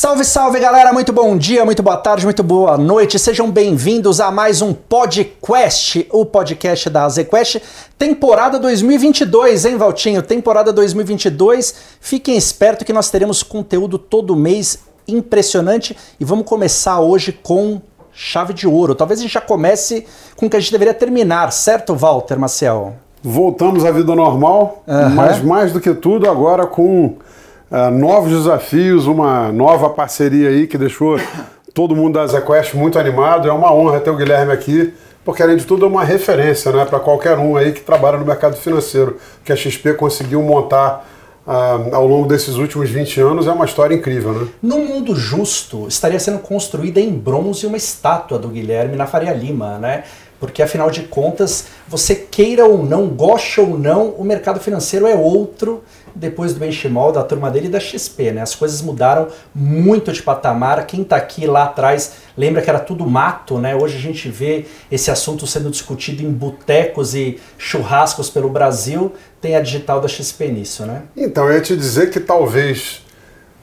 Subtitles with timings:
[0.00, 3.18] Salve, salve galera, muito bom dia, muito boa tarde, muito boa noite.
[3.18, 7.60] Sejam bem-vindos a mais um PodQuest, o podcast da ZQuest,
[7.98, 10.22] temporada 2022, hein, Valtinho?
[10.22, 11.74] Temporada 2022.
[12.00, 18.54] Fiquem espertos que nós teremos conteúdo todo mês impressionante e vamos começar hoje com chave
[18.54, 18.94] de ouro.
[18.94, 22.94] Talvez a gente já comece com o que a gente deveria terminar, certo, Walter Maciel?
[23.22, 25.10] Voltamos à vida normal, Aham.
[25.10, 27.16] mas mais do que tudo agora com
[27.70, 31.20] ah, novos desafios, uma nova parceria aí que deixou
[31.72, 33.48] todo mundo da ZQuest muito animado.
[33.48, 34.92] É uma honra ter o Guilherme aqui,
[35.24, 38.26] porque além de tudo é uma referência né, para qualquer um aí que trabalha no
[38.26, 39.18] mercado financeiro.
[39.40, 41.08] O que a XP conseguiu montar
[41.46, 44.48] ah, ao longo desses últimos 20 anos é uma história incrível, né?
[44.60, 49.78] Num mundo justo, estaria sendo construída em bronze uma estátua do Guilherme na Faria Lima,
[49.78, 50.04] né?
[50.40, 55.14] Porque afinal de contas, você queira ou não, goste ou não, o mercado financeiro é
[55.14, 55.84] outro
[56.14, 58.42] depois do Benchimol, da turma dele e da XP, né?
[58.42, 60.86] As coisas mudaram muito de patamar.
[60.86, 63.74] Quem tá aqui lá atrás lembra que era tudo mato, né?
[63.74, 69.12] Hoje a gente vê esse assunto sendo discutido em botecos e churrascos pelo Brasil.
[69.40, 71.02] Tem a digital da XP nisso, né?
[71.16, 73.02] Então, eu ia te dizer que talvez.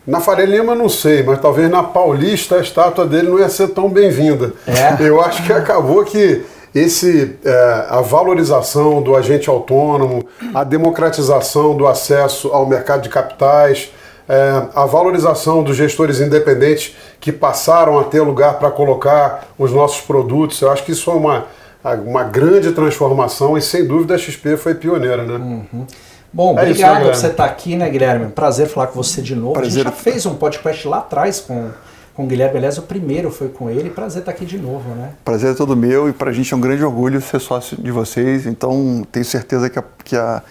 [0.05, 3.67] Na Faria Lima não sei, mas talvez na Paulista a estátua dele não ia ser
[3.69, 4.53] tão bem-vinda.
[4.65, 5.03] É?
[5.03, 6.45] Eu acho que acabou que
[6.77, 13.91] esse, é, a valorização do agente autônomo, a democratização do acesso ao mercado de capitais,
[14.29, 20.01] é, a valorização dos gestores independentes que passaram a ter lugar para colocar os nossos
[20.01, 21.45] produtos, eu acho que isso é uma,
[22.05, 25.63] uma grande transformação e sem dúvida a XP foi pioneira, né?
[26.33, 28.27] Bom, É isso, obrigado né, por você estar aqui, né, Guilherme?
[28.27, 29.53] Prazer falar com você de novo.
[29.53, 29.69] Prazer.
[29.69, 31.69] A gente já fez um podcast lá atrás com,
[32.17, 33.91] com o Guilherme, aliás, o primeiro foi com ele.
[33.91, 35.11] Prazer estar aqui de novo, né?
[35.23, 37.91] Prazer é todo meu e para a gente é um grande orgulho ser sócio de
[37.91, 38.47] vocês.
[38.47, 40.41] Então tenho certeza que a, que a,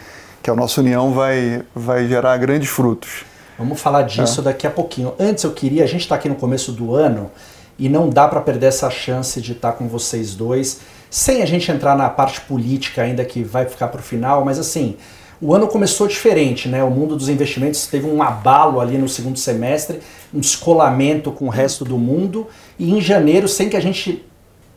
[0.40, 3.24] que a nossa união vai, vai gerar grandes frutos.
[3.58, 5.12] Vamos falar disso daqui a pouquinho.
[5.18, 7.32] Antes eu queria, a gente está aqui no começo do ano
[7.76, 11.68] e não dá para perder essa chance de estar com vocês dois, sem a gente
[11.72, 14.96] entrar na parte política ainda que vai ficar para o final, mas assim,
[15.40, 16.82] o ano começou diferente, né?
[16.82, 20.00] O mundo dos investimentos teve um abalo ali no segundo semestre,
[20.32, 22.46] um descolamento com o resto do mundo,
[22.78, 24.24] e em janeiro, sem que a gente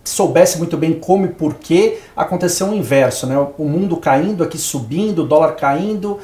[0.03, 3.37] soubesse muito bem como e porquê, aconteceu o inverso, né?
[3.57, 6.19] O mundo caindo, aqui subindo, o dólar caindo.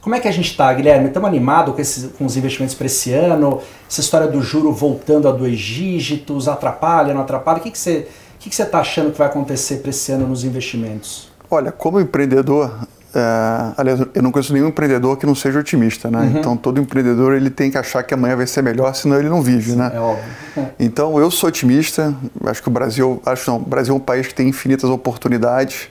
[0.00, 1.08] Como é que a gente está, Guilherme?
[1.08, 3.60] Estamos animados com, com os investimentos para esse ano?
[3.88, 7.58] Essa história do juro voltando a dois dígitos, atrapalha, não atrapalha?
[7.58, 10.12] O que, que você o que que você está achando que vai acontecer para esse
[10.12, 11.28] ano nos investimentos?
[11.50, 12.86] Olha, como empreendedor,
[13.18, 16.34] é, aliás, eu não conheço nenhum empreendedor que não seja otimista, né?
[16.38, 19.40] Então todo empreendedor ele tem que achar que amanhã vai ser melhor, senão ele não
[19.40, 19.90] vive, né?
[19.94, 20.24] É óbvio.
[20.78, 22.14] Então eu sou otimista.
[22.44, 25.88] Acho que o Brasil, acho não, o Brasil é um país que tem infinitas oportunidades.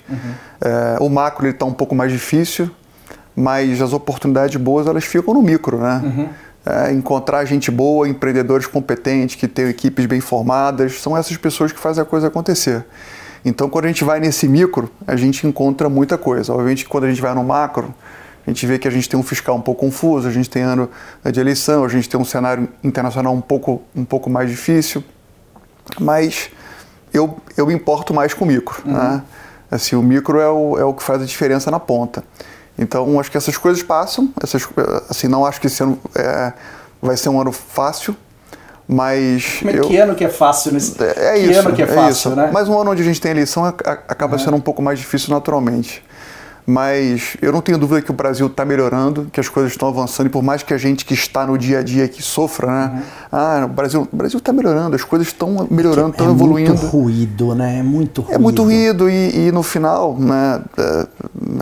[0.61, 2.69] É, o macro está um pouco mais difícil,
[3.35, 6.29] mas as oportunidades boas elas ficam no micro, né?
[6.63, 11.79] É, encontrar gente boa, empreendedores competentes que têm equipes bem formadas, são essas pessoas que
[11.79, 12.85] fazem a coisa acontecer.
[13.45, 16.51] Então, quando a gente vai nesse micro, a gente encontra muita coisa.
[16.51, 17.93] Obviamente, quando a gente vai no macro,
[18.45, 20.63] a gente vê que a gente tem um fiscal um pouco confuso, a gente tem
[20.63, 20.89] ano
[21.31, 25.03] de eleição, a gente tem um cenário internacional um pouco, um pouco mais difícil,
[25.99, 26.49] mas
[27.13, 28.81] eu, eu me importo mais com o micro.
[28.83, 29.21] Né?
[29.69, 32.23] Assim, o micro é o, é o que faz a diferença na ponta.
[32.77, 34.31] Então, acho que essas coisas passam.
[34.41, 34.67] Essas,
[35.09, 36.51] assim, não acho que esse ano é,
[37.01, 38.15] vai ser um ano fácil,
[38.87, 41.01] mas Mas eu, que ano que é fácil nesse.
[41.01, 42.35] é que isso, ano que é fácil, isso.
[42.35, 42.49] né?
[42.53, 46.03] Mas um ano onde a gente tem eleição acaba sendo um pouco mais difícil naturalmente.
[46.67, 50.27] Mas eu não tenho dúvida que o Brasil está melhorando, que as coisas estão avançando,
[50.27, 53.03] e por mais que a gente que está no dia a dia aqui sofra, né?
[53.31, 56.73] Ah, o Brasil está melhorando, as coisas estão melhorando, estão é evoluindo.
[56.73, 57.79] muito ruído, né?
[57.79, 58.35] É muito ruído.
[58.35, 61.07] É muito ruído e, e no final, né, é,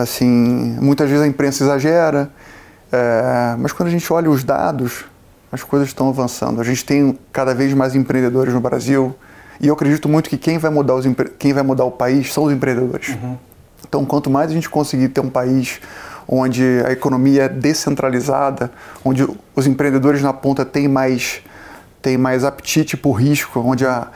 [0.02, 2.30] assim, muitas vezes a imprensa exagera,
[2.90, 5.04] é, mas quando a gente olha os dados,
[5.54, 6.60] as coisas estão avançando.
[6.60, 9.14] A gente tem cada vez mais empreendedores no Brasil
[9.60, 11.06] e eu acredito muito que quem vai mudar, os,
[11.38, 13.16] quem vai mudar o país são os empreendedores.
[13.88, 15.80] Então, quanto mais a gente conseguir ter um país
[16.26, 18.72] onde a economia é descentralizada,
[19.04, 21.40] onde os empreendedores na ponta têm mais,
[22.02, 24.08] têm mais apetite por risco, onde a,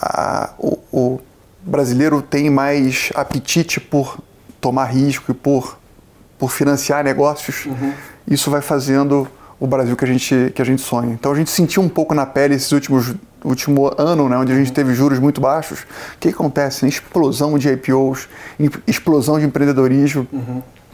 [0.00, 1.20] a- o, o
[1.62, 4.18] brasileiro tem mais apetite por
[4.60, 5.76] tomar risco e por,
[6.38, 7.66] por financiar negócios,
[8.28, 11.12] isso vai fazendo o Brasil que a gente, que a gente sonha.
[11.12, 13.14] Então a gente sentiu um pouco na pele esses últimos
[13.44, 15.80] último ano, né, onde a gente teve juros muito baixos.
[15.80, 16.86] O que acontece?
[16.86, 18.28] Explosão de IPOs,
[18.86, 20.26] explosão de empreendedorismo.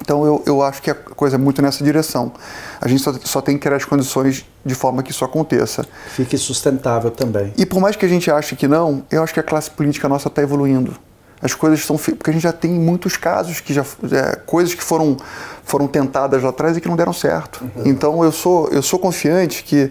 [0.02, 2.32] Então eu, eu acho que a coisa é muito nessa direção.
[2.80, 5.86] A gente só, só tem que criar as condições de forma que isso aconteça.
[6.08, 7.54] Fique sustentável também.
[7.56, 10.08] E por mais que a gente ache que não, eu acho que a classe política
[10.08, 10.94] nossa está evoluindo.
[11.40, 11.96] As coisas estão.
[11.96, 13.84] Porque a gente já tem muitos casos que já.
[14.12, 15.16] é, coisas que foram,
[15.64, 17.64] foram tentadas lá atrás e que não deram certo.
[17.84, 19.90] Então eu sou, eu sou confiante que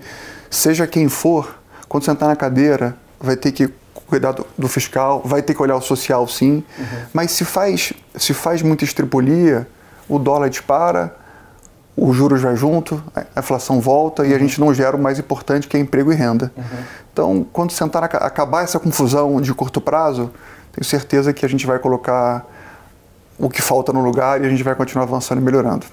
[0.49, 1.55] seja quem for,
[1.87, 3.69] quando sentar na cadeira, vai ter que
[4.07, 6.85] cuidar do, do fiscal, vai ter que olhar o social sim, uhum.
[7.13, 9.67] mas se faz, se faz muita estripulia,
[10.07, 11.15] o dólar dispara,
[11.95, 14.27] os juros vai junto, a inflação volta uhum.
[14.27, 14.41] e a uhum.
[14.41, 16.51] gente não gera o mais importante que é emprego e renda.
[16.57, 16.63] Uhum.
[17.13, 20.31] Então, quando sentar acabar essa confusão de curto prazo,
[20.71, 22.45] tenho certeza que a gente vai colocar
[23.41, 25.85] o que falta no lugar e a gente vai continuar avançando e melhorando.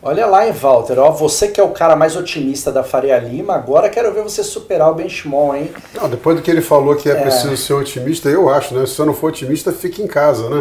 [0.00, 3.54] Olha lá, hein, Walter, ó, você que é o cara mais otimista da Faria Lima,
[3.54, 5.72] agora quero ver você superar o benchmark, hein?
[5.92, 8.86] Não, depois do que ele falou que é, é, preciso ser otimista, eu acho, né?
[8.86, 10.56] Se você não for otimista, fique em casa, né?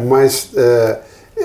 [0.00, 0.08] Uhum.
[0.08, 0.98] Mas é,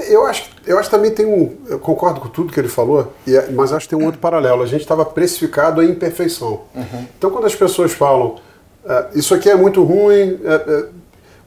[0.10, 1.56] eu acho, eu acho que também tem um.
[1.68, 4.64] Eu concordo com tudo que ele falou, é, mas acho que tem um outro paralelo.
[4.64, 6.62] A gente estava precificado a imperfeição.
[6.74, 7.06] Uhum.
[7.18, 8.36] Então, quando as pessoas falam,
[8.84, 10.86] é, isso aqui é muito ruim, é, é,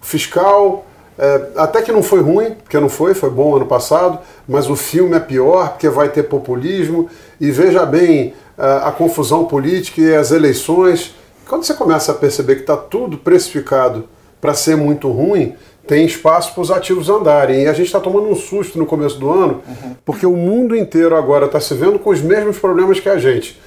[0.00, 0.86] fiscal
[1.22, 4.74] é, até que não foi ruim, porque não foi, foi bom ano passado, mas o
[4.74, 7.10] filme é pior, porque vai ter populismo.
[7.38, 11.14] E veja bem a, é, a confusão política e as eleições.
[11.46, 14.08] Quando você começa a perceber que está tudo precificado
[14.40, 15.54] para ser muito ruim,
[15.86, 17.64] tem espaço para os ativos andarem.
[17.64, 19.96] E a gente está tomando um susto no começo do ano, uhum.
[20.06, 23.60] porque o mundo inteiro agora está se vendo com os mesmos problemas que a gente.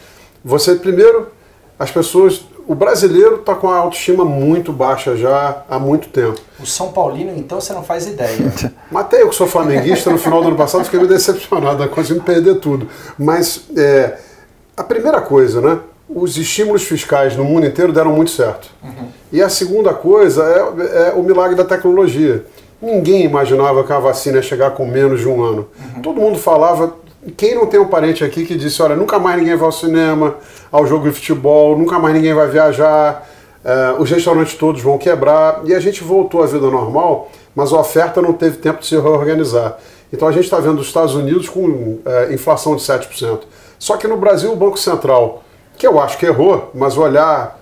[0.43, 1.27] Você, primeiro,
[1.77, 6.39] as pessoas o brasileiro está com a autoestima muito baixa já há muito tempo.
[6.59, 8.37] O São Paulino, então, você não faz ideia.
[8.91, 12.55] Matei, eu que sou flamenguista, no final do ano passado fiquei meio decepcionado, conseguindo perder
[12.55, 12.87] tudo.
[13.17, 14.17] Mas é,
[14.75, 15.79] a primeira coisa, né?
[16.07, 18.69] Os estímulos fiscais no mundo inteiro deram muito certo.
[18.83, 19.07] Uhum.
[19.31, 22.45] E a segunda coisa é, é, o milagre da tecnologia.
[22.81, 25.67] Ninguém imaginava que a vacina ia chegar com menos de um ano.
[25.95, 26.01] Uhum.
[26.01, 26.93] Todo mundo falava
[27.31, 30.35] quem não tem um parente aqui que disse, olha, nunca mais ninguém vai ao cinema,
[30.71, 33.27] ao jogo de futebol, nunca mais ninguém vai viajar,
[33.63, 37.79] uh, os restaurantes todos vão quebrar, e a gente voltou à vida normal, mas a
[37.79, 39.77] oferta não teve tempo de se reorganizar.
[40.11, 43.39] Então a gente está vendo os Estados Unidos com uh, inflação de 7%.
[43.79, 45.43] Só que no Brasil o Banco Central,
[45.77, 47.59] que eu acho que errou, mas olhar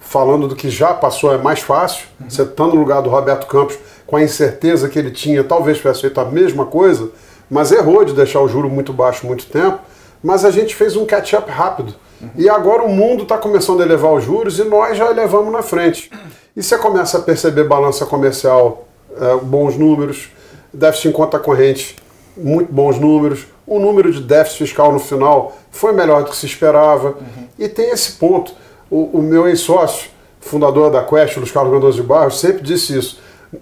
[0.00, 2.28] falando do que já passou é mais fácil, uhum.
[2.28, 6.02] você estando no lugar do Roberto Campos, com a incerteza que ele tinha, talvez tivesse
[6.02, 7.10] feito a mesma coisa,
[7.50, 9.78] mas errou de deixar o juro muito baixo muito tempo,
[10.22, 11.94] mas a gente fez um catch-up rápido.
[12.20, 12.30] Uhum.
[12.36, 15.62] E agora o mundo está começando a elevar os juros e nós já elevamos na
[15.62, 16.10] frente.
[16.56, 18.86] E você começa a perceber balança comercial,
[19.20, 20.30] é, bons números,
[20.72, 21.96] déficit em conta corrente,
[22.36, 26.46] muito bons números, o número de déficit fiscal no final foi melhor do que se
[26.46, 27.08] esperava.
[27.08, 27.48] Uhum.
[27.58, 28.54] E tem esse ponto.
[28.90, 30.10] O, o meu ex-sócio,
[30.40, 33.18] fundador da Quest, Luiz Carlos Mendonça de Barros, sempre disse isso.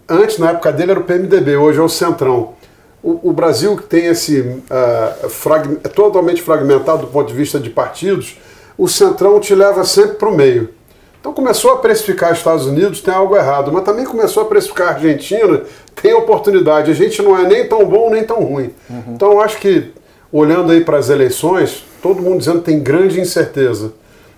[0.08, 2.54] Antes, na época dele, era o PMDB, hoje é o Centrão
[3.02, 7.68] o, o Brasil tem esse uh, frag, é totalmente fragmentado do ponto de vista de
[7.68, 8.38] partidos,
[8.78, 10.70] o centrão te leva sempre para o meio.
[11.20, 14.90] Então começou a precificar Estados Unidos, tem algo errado, mas também começou a precificar a
[14.92, 15.62] Argentina,
[16.00, 16.90] tem oportunidade.
[16.90, 18.70] A gente não é nem tão bom nem tão ruim.
[18.90, 19.14] Uhum.
[19.14, 19.92] Então acho que,
[20.32, 23.92] olhando aí para as eleições, todo mundo dizendo que tem grande incerteza.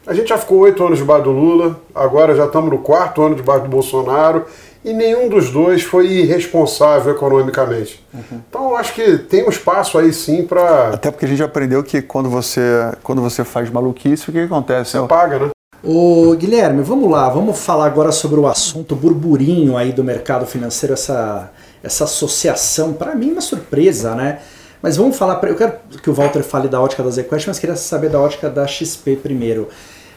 [0.06, 3.34] A gente já ficou oito anos debaixo do Lula, agora já estamos no quarto ano
[3.34, 4.44] debaixo do Bolsonaro,
[4.84, 8.04] e nenhum dos dois foi irresponsável economicamente.
[8.12, 8.40] Uhum.
[8.48, 10.90] Então eu acho que tem um espaço aí sim para.
[10.90, 12.60] Até porque a gente aprendeu que quando você,
[13.02, 14.98] quando você faz maluquice, o que, acontece?
[14.98, 15.50] Você paga, né?
[15.82, 20.94] Ô Guilherme, vamos lá, vamos falar agora sobre o assunto burburinho aí do mercado financeiro,
[20.94, 21.50] essa,
[21.82, 24.38] essa associação, para mim uma surpresa, né?
[24.80, 27.76] Mas vamos falar, eu quero que o Walter fale da ótica da ZQuest, mas queria
[27.76, 29.68] saber da ótica da XP primeiro.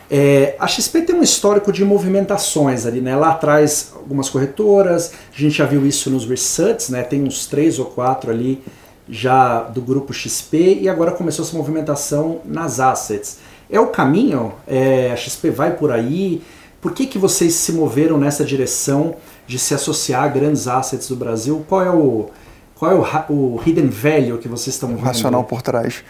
[0.10, 3.16] É, a XP tem um histórico de movimentações ali, né?
[3.16, 7.04] Lá atrás, algumas corretoras, a gente já viu isso nos resets, né?
[7.04, 8.64] Tem uns três ou quatro ali
[9.10, 13.40] já do grupo XP e agora começou essa movimentação nas assets.
[13.70, 14.54] É o caminho?
[14.66, 16.42] É, a XP vai por aí?
[16.82, 21.16] Por que, que vocês se moveram nessa direção de se associar a grandes assets do
[21.16, 21.66] Brasil?
[21.68, 22.30] Qual é o,
[22.76, 25.00] qual é o, o hidden value que vocês estão vendo?
[25.00, 26.04] O racional por trás.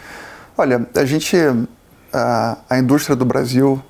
[0.56, 1.36] Olha, a gente
[2.12, 3.82] a, a indústria do Brasil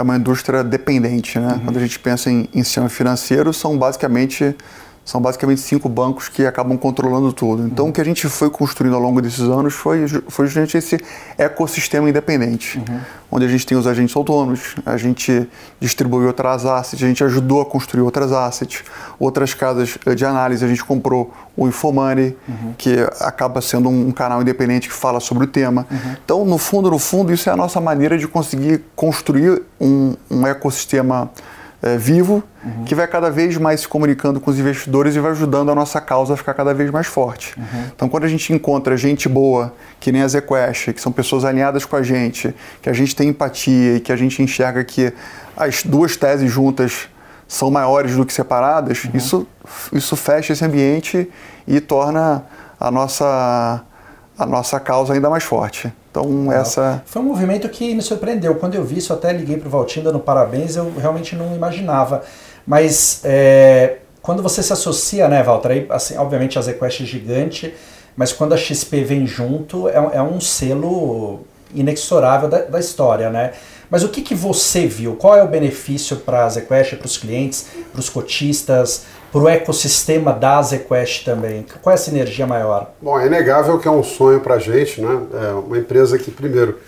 [0.00, 1.38] é uma indústria dependente.
[1.38, 1.52] Né?
[1.52, 1.60] Uhum.
[1.60, 4.56] Quando a gente pensa em, em sistema financeiro, são basicamente
[5.04, 7.66] são basicamente cinco bancos que acabam controlando tudo.
[7.66, 7.90] Então, uhum.
[7.90, 10.98] o que a gente foi construindo ao longo desses anos foi, foi justamente esse
[11.36, 13.00] ecossistema independente, uhum.
[13.32, 15.48] onde a gente tem os agentes autônomos, a gente
[15.80, 18.84] distribui outras assets, a gente ajudou a construir outras assets,
[19.18, 22.74] outras casas de análise, a gente comprou o Infomoney, uhum.
[22.76, 25.86] que acaba sendo um canal independente que fala sobre o tema.
[25.90, 26.16] Uhum.
[26.24, 30.46] Então, no fundo, no fundo, isso é a nossa maneira de conseguir construir um, um
[30.46, 31.30] ecossistema
[31.82, 32.84] é, vivo, uhum.
[32.84, 36.00] que vai cada vez mais se comunicando com os investidores e vai ajudando a nossa
[36.00, 37.58] causa a ficar cada vez mais forte.
[37.58, 37.84] Uhum.
[37.94, 41.84] Então, quando a gente encontra gente boa, que nem a ZQuest, que são pessoas alinhadas
[41.84, 45.12] com a gente, que a gente tem empatia e que a gente enxerga que
[45.56, 47.08] as duas teses juntas
[47.48, 49.10] são maiores do que separadas, uhum.
[49.14, 49.46] isso,
[49.92, 51.28] isso fecha esse ambiente
[51.66, 52.44] e torna
[52.78, 53.82] a nossa,
[54.40, 55.92] a nossa causa ainda mais forte.
[56.10, 57.02] Então, essa.
[57.04, 58.54] Foi um movimento que me surpreendeu.
[58.54, 62.22] Quando eu vi isso, até liguei para o Valtinho dando parabéns, eu realmente não imaginava.
[62.66, 65.70] Mas é, quando você se associa, né, Walter?
[65.70, 67.74] Aí, assim, obviamente a ZQuest é gigante,
[68.16, 71.40] mas quando a XP vem junto, é, é um selo
[71.74, 73.52] inexorável da, da, história, né?
[73.90, 75.16] Mas o que, que você viu?
[75.16, 79.48] Qual é o benefício para a ZQuest, para os clientes, para os cotistas, para o
[79.48, 81.64] ecossistema da ZQuest também?
[81.82, 82.90] Qual é a sinergia maior?
[83.00, 85.20] Bom, é inegável que é um sonho para a gente, né?
[85.32, 86.78] É uma empresa que, primeiro,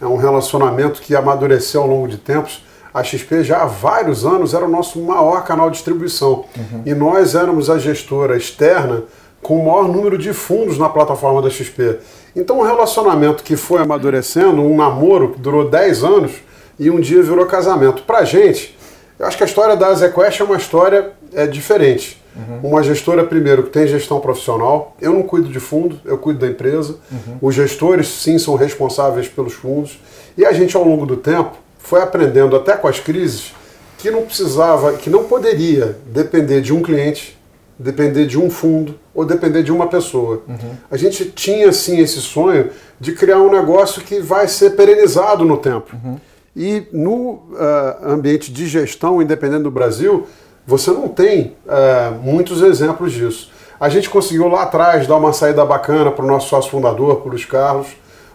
[0.00, 2.64] é um relacionamento que amadureceu ao longo de tempos.
[2.94, 6.44] A XP já há vários anos era o nosso maior canal de distribuição.
[6.56, 6.82] Uhum.
[6.86, 9.02] E nós éramos a gestora externa
[9.42, 11.98] com o maior número de fundos na plataforma da XP.
[12.34, 16.32] Então, um relacionamento que foi amadurecendo, um namoro que durou 10 anos
[16.78, 18.02] e um dia virou casamento.
[18.02, 18.76] Para gente,
[19.18, 22.20] eu acho que a história da ZQuest é uma história é, diferente.
[22.36, 22.70] Uhum.
[22.70, 24.96] Uma gestora, primeiro, que tem gestão profissional.
[25.00, 26.96] Eu não cuido de fundo, eu cuido da empresa.
[27.10, 27.38] Uhum.
[27.42, 29.98] Os gestores, sim, são responsáveis pelos fundos.
[30.36, 33.52] E a gente, ao longo do tempo, foi aprendendo, até com as crises,
[33.98, 37.36] que não precisava, que não poderia depender de um cliente,
[37.78, 40.42] depender de um fundo ou depender de uma pessoa.
[40.46, 40.76] Uhum.
[40.90, 42.70] A gente tinha sim esse sonho
[43.00, 45.96] de criar um negócio que vai ser perenizado no tempo.
[46.04, 46.16] Uhum.
[46.54, 50.26] E no uh, ambiente de gestão independente do Brasil,
[50.68, 53.50] você não tem uh, muitos exemplos disso.
[53.80, 57.34] A gente conseguiu lá atrás dar uma saída bacana para o nosso sócio fundador, para
[57.34, 57.86] os Carlos.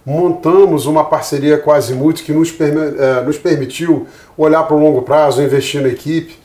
[0.03, 5.03] Montamos uma parceria com a que nos, permi uh, nos permitiu olhar para o longo
[5.03, 6.35] prazo, investir na equipe.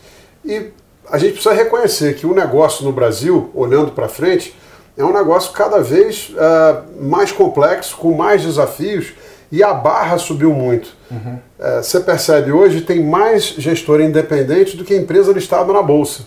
[0.45, 0.66] E
[1.11, 4.54] a gente precisa reconhecer que o negócio no Brasil, olhando para frente,
[4.95, 9.14] é um negócio cada vez uh, mais complexo, com mais desafios,
[9.50, 10.90] e a barra subiu muito.
[11.10, 11.38] Uhum.
[11.58, 16.24] Uh, você percebe hoje tem mais gestor independente do que empresa listada na Bolsa.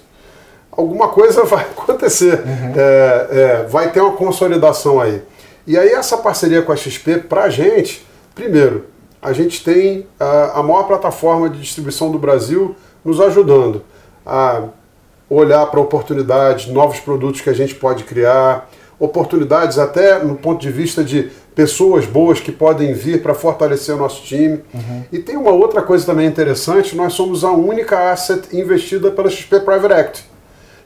[0.72, 2.74] Alguma coisa vai acontecer, uhum.
[2.76, 5.22] é, é, vai ter uma consolidação aí.
[5.68, 8.86] E aí essa parceria com a XP, para a gente, primeiro,
[9.22, 12.76] a gente tem uh, a maior plataforma de distribuição do Brasil
[13.06, 13.84] nos ajudando
[14.26, 14.64] a
[15.30, 18.68] olhar para oportunidades, novos produtos que a gente pode criar,
[19.00, 23.98] oportunidades até no ponto de vista de pessoas boas que podem vir para fortalecer o
[23.98, 24.62] nosso time.
[24.74, 25.04] Uhum.
[25.12, 29.60] E tem uma outra coisa também interessante, nós somos a única asset investida pela XP
[29.60, 30.26] Private Equity.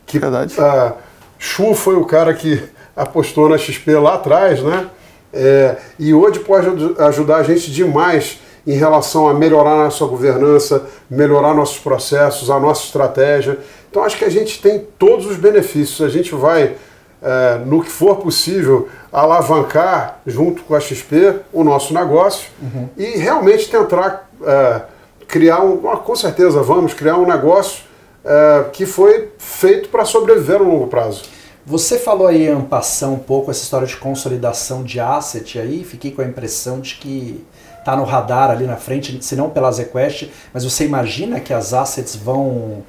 [0.06, 0.60] Que, Verdade.
[0.60, 0.94] A
[1.38, 2.62] Chu foi o cara que
[2.96, 4.88] apostou na XP lá atrás, né?
[5.34, 6.68] É, e hoje pode
[7.00, 12.60] ajudar a gente demais em relação a melhorar a nossa governança, melhorar nossos processos, a
[12.60, 13.60] nossa estratégia.
[13.92, 16.02] Então acho que a gente tem todos os benefícios.
[16.02, 16.76] A gente vai,
[17.22, 22.90] é, no que for possível, alavancar junto com a XP o nosso negócio uhum.
[22.98, 24.82] e realmente tentar é,
[25.28, 25.78] criar um.
[25.78, 27.84] Com certeza vamos criar um negócio
[28.24, 31.24] é, que foi feito para sobreviver no longo prazo.
[31.68, 36.22] Você falou aí, Ampassão, um pouco essa história de consolidação de asset aí, fiquei com
[36.22, 37.44] a impressão de que
[37.80, 41.74] está no radar ali na frente, se não pela ZQuest, mas você imagina que as
[41.74, 42.84] assets vão,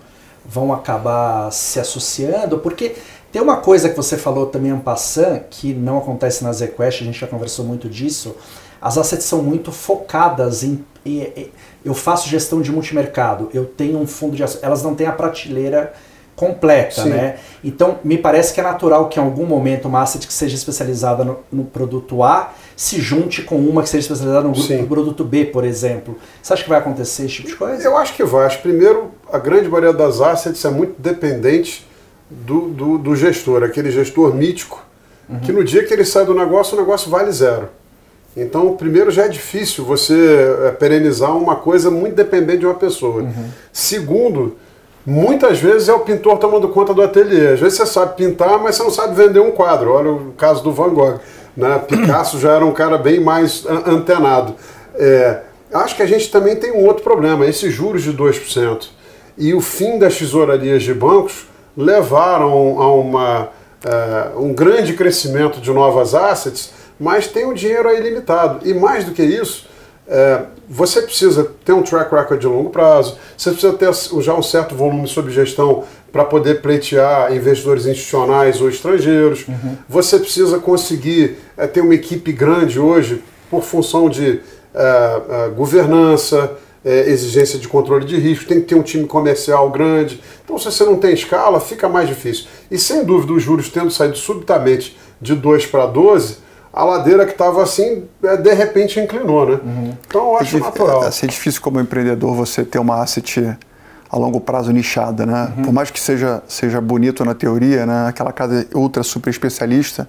[0.44, 2.58] vão acabar se associando?
[2.58, 2.96] Porque
[3.36, 7.20] tem uma coisa que você falou também, Ampassan, que não acontece na ZQuest, a gente
[7.20, 8.34] já conversou muito disso,
[8.80, 10.82] as assets são muito focadas em,
[11.84, 15.92] eu faço gestão de multimercado, eu tenho um fundo de elas não têm a prateleira
[16.34, 17.10] completa, Sim.
[17.10, 17.36] né?
[17.62, 21.22] Então, me parece que é natural que em algum momento uma asset que seja especializada
[21.22, 25.44] no, no produto A se junte com uma que seja especializada no, no, produto B,
[25.44, 26.16] por exemplo.
[26.42, 27.84] Você acha que vai acontecer esse tipo de coisa?
[27.86, 28.46] Eu acho que vai.
[28.46, 31.86] Acho, primeiro, a grande maioria das assets é muito dependente
[32.30, 34.84] do, do, do gestor, aquele gestor mítico,
[35.28, 35.40] uhum.
[35.40, 37.68] que no dia que ele sai do negócio, o negócio vale zero.
[38.36, 40.14] Então, primeiro, já é difícil você
[40.66, 43.22] é, perenizar uma coisa muito dependente de uma pessoa.
[43.22, 43.48] Uhum.
[43.72, 44.56] Segundo,
[45.06, 47.52] Muitas vezes é o pintor tomando conta do ateliê.
[47.52, 49.92] Às vezes você sabe pintar, mas você não sabe vender um quadro.
[49.92, 51.20] Olha o caso do Van Gogh.
[51.56, 51.78] Né?
[51.86, 54.56] Picasso já era um cara bem mais antenado.
[54.96, 55.42] É,
[55.72, 58.88] acho que a gente também tem um outro problema: esses juros de 2%
[59.38, 65.70] e o fim das tesourarias de bancos levaram a uma, uh, um grande crescimento de
[65.70, 68.66] novas assets, mas tem o dinheiro aí limitado.
[68.66, 69.68] E mais do que isso,
[70.08, 73.92] é, você precisa ter um track record de longo prazo, você precisa ter
[74.22, 79.76] já um certo volume sob gestão para poder pleitear investidores institucionais ou estrangeiros, uhum.
[79.88, 84.40] você precisa conseguir é, ter uma equipe grande hoje por função de
[85.54, 86.52] governança,
[86.86, 90.22] é, exigência de controle de risco, tem que ter um time comercial grande.
[90.44, 92.46] Então, se você não tem escala, fica mais difícil.
[92.70, 97.32] E sem dúvida, os juros tendo saído subitamente de 2 para 12 a ladeira que
[97.32, 99.60] estava assim, é, de repente inclinou, né?
[99.64, 99.94] Uhum.
[100.06, 101.04] Então eu acho é, natural.
[101.04, 103.56] É, é difícil como empreendedor você ter uma asset
[104.10, 105.54] a longo prazo nichada, né?
[105.56, 105.64] Uhum.
[105.64, 108.08] Por mais que seja, seja bonito na teoria, né?
[108.08, 110.06] Aquela casa ultra super especialista,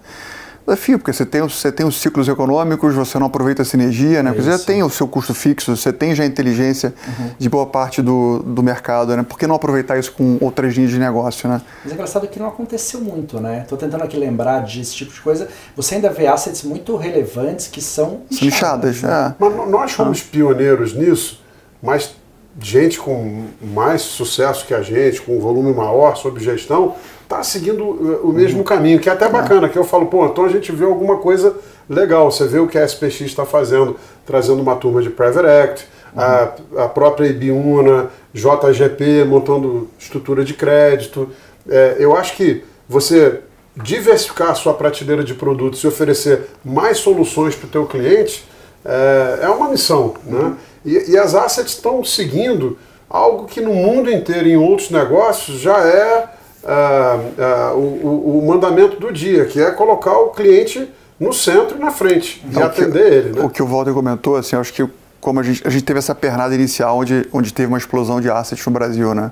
[0.68, 4.32] desafio, porque você tem, você tem os ciclos econômicos, você não aproveita essa energia, né?
[4.32, 7.32] É você já tem o seu custo fixo, você tem já a inteligência uhum.
[7.40, 9.24] de boa parte do, do mercado, né?
[9.24, 11.62] Por que não aproveitar isso com outras linhas de negócio, né?
[11.84, 13.62] Mas é engraçado que não aconteceu muito, né?
[13.62, 15.48] Estou tentando aqui lembrar desse tipo de coisa.
[15.76, 19.02] Você ainda vê assets muito relevantes que são nichadas.
[19.02, 19.10] Né?
[19.10, 19.36] É.
[19.40, 20.30] Mas nós fomos ah.
[20.32, 21.42] pioneiros nisso,
[21.82, 22.16] mas
[22.60, 26.96] gente com mais sucesso que a gente, com um volume maior sobre gestão,
[27.28, 28.64] está seguindo o mesmo uhum.
[28.64, 31.54] caminho, que é até bacana, que eu falo, pô, então a gente vê alguma coisa
[31.90, 35.88] legal, você vê o que a SPX está fazendo, trazendo uma turma de Private Act,
[36.16, 36.22] uhum.
[36.22, 41.30] a, a própria Ibiúna, JGP montando estrutura de crédito.
[41.70, 43.42] É, eu acho que você
[43.76, 48.46] diversificar a sua prateleira de produtos e oferecer mais soluções para o teu cliente
[48.86, 50.40] é, é uma missão, né?
[50.40, 50.56] Uhum.
[50.86, 52.78] E, e as assets estão seguindo
[53.10, 56.37] algo que no mundo inteiro, em outros negócios, já é
[56.68, 61.80] uh, uh, o, o, mandamento do dia, que é colocar o cliente no centro e
[61.80, 63.40] na frente então, e atender que, ele.
[63.40, 63.46] Né?
[63.46, 64.88] O que o Walter comentou, assim, acho que
[65.20, 68.30] como a gente, a gente teve essa pernada inicial onde, onde teve uma explosão de
[68.30, 69.32] assets no Brasil, né?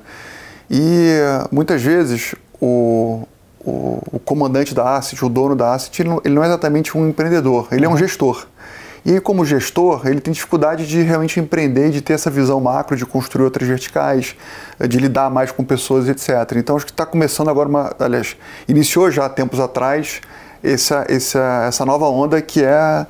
[0.70, 1.20] E
[1.52, 3.22] muitas vezes o,
[3.64, 6.98] o, o comandante da asset, o dono da asset, ele não, ele não é exatamente
[6.98, 8.48] um empreendedor, ele é um gestor.
[9.06, 13.06] E como gestor, ele tem dificuldade de realmente empreender, de ter essa visão macro, de
[13.06, 14.36] construir outras verticais,
[14.80, 16.54] eh, de lidar mais com pessoas, etc.
[16.56, 18.36] Então acho que está começando agora uma, aliás,
[18.68, 20.22] iniciou já há tempos atrás
[20.64, 23.06] essa, essa, essa nova onda que é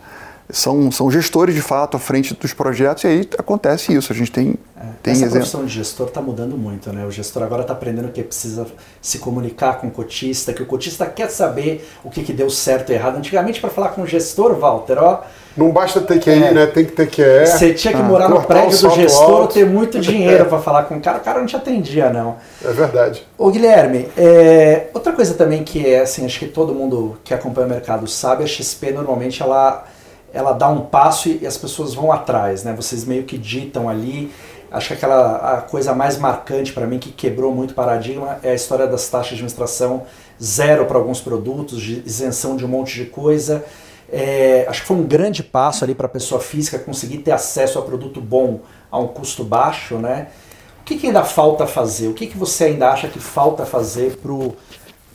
[0.49, 4.11] são, são gestores de fato à frente dos projetos e aí acontece isso.
[4.11, 5.31] A gente tem, é, tem Essa exemplo.
[5.37, 7.05] profissão de gestor está mudando muito, né?
[7.05, 8.67] O gestor agora está aprendendo que precisa
[9.01, 12.91] se comunicar com o cotista, que o cotista quer saber o que, que deu certo
[12.91, 13.17] e errado.
[13.17, 15.23] Antigamente, para falar com o gestor, Walter, ó.
[15.55, 16.65] Não basta ter que ir, é, né?
[16.65, 17.47] Tem que ter que ir.
[17.47, 19.53] Você tinha que ah, morar no prédio do gestor, alto.
[19.53, 20.45] ter muito dinheiro é.
[20.45, 21.17] para falar com o cara.
[21.17, 22.35] O cara não te atendia, não.
[22.63, 23.25] É verdade.
[23.38, 27.67] Ô Guilherme, é, outra coisa também que é assim, acho que todo mundo que acompanha
[27.67, 29.85] o mercado sabe, a XP normalmente ela
[30.33, 32.73] ela dá um passo e as pessoas vão atrás, né?
[32.73, 34.30] Vocês meio que ditam ali.
[34.69, 38.51] Acho que aquela a coisa mais marcante para mim que quebrou muito o paradigma é
[38.51, 40.03] a história das taxas de administração
[40.41, 43.63] zero para alguns produtos, de isenção de um monte de coisa.
[44.12, 47.80] É, acho que foi um grande passo ali para a pessoa física conseguir ter acesso
[47.80, 50.28] a produto bom a um custo baixo, né?
[50.82, 52.08] O que, que ainda falta fazer?
[52.08, 54.56] O que, que você ainda acha que falta fazer para o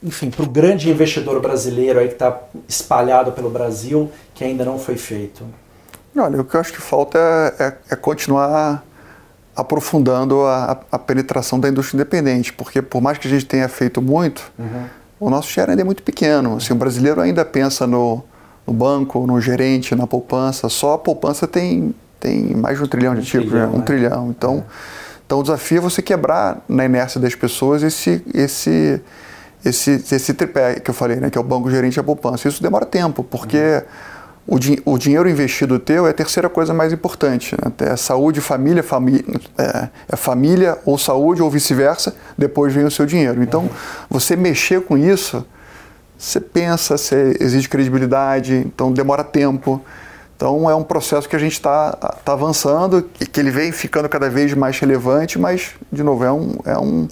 [0.02, 4.78] enfim, para o grande investidor brasileiro aí que está espalhado pelo Brasil, que ainda não
[4.78, 5.44] foi feito?
[6.16, 8.84] Olha, o que eu acho que falta é, é, é continuar
[9.54, 14.00] aprofundando a, a, penetração da indústria independente, porque por mais que a gente tenha feito
[14.00, 14.86] muito, uhum.
[15.20, 16.56] o nosso share ainda é muito pequeno.
[16.56, 18.24] Assim, o brasileiro ainda pensa no,
[18.70, 20.68] no, banco, no gerente, na poupança.
[20.68, 23.74] Só a poupança tem, tem mais de um trilhão de um trilhão, né?
[23.74, 23.84] um né?
[23.84, 24.30] trilhão.
[24.30, 24.72] Então, é.
[25.26, 29.02] então o desafio é você quebrar na inércia das pessoas esse, esse
[29.64, 32.48] esse, esse tripé que eu falei, né, que é o banco gerente e a poupança.
[32.48, 33.82] Isso demora tempo, porque
[34.48, 34.56] uhum.
[34.56, 37.54] o, di o dinheiro investido teu é a terceira coisa mais importante.
[37.54, 37.72] Né?
[37.90, 39.24] É saúde, família, famí
[39.58, 43.42] é, é, família ou saúde ou vice-versa, depois vem o seu dinheiro.
[43.42, 43.70] Então, uhum.
[44.08, 45.44] você mexer com isso,
[46.20, 49.82] você pensa, você exige credibilidade, então demora tempo.
[50.36, 54.28] Então é um processo que a gente está tá avançando, que ele vem ficando cada
[54.28, 57.08] vez mais relevante, mas, de novo, é um, é um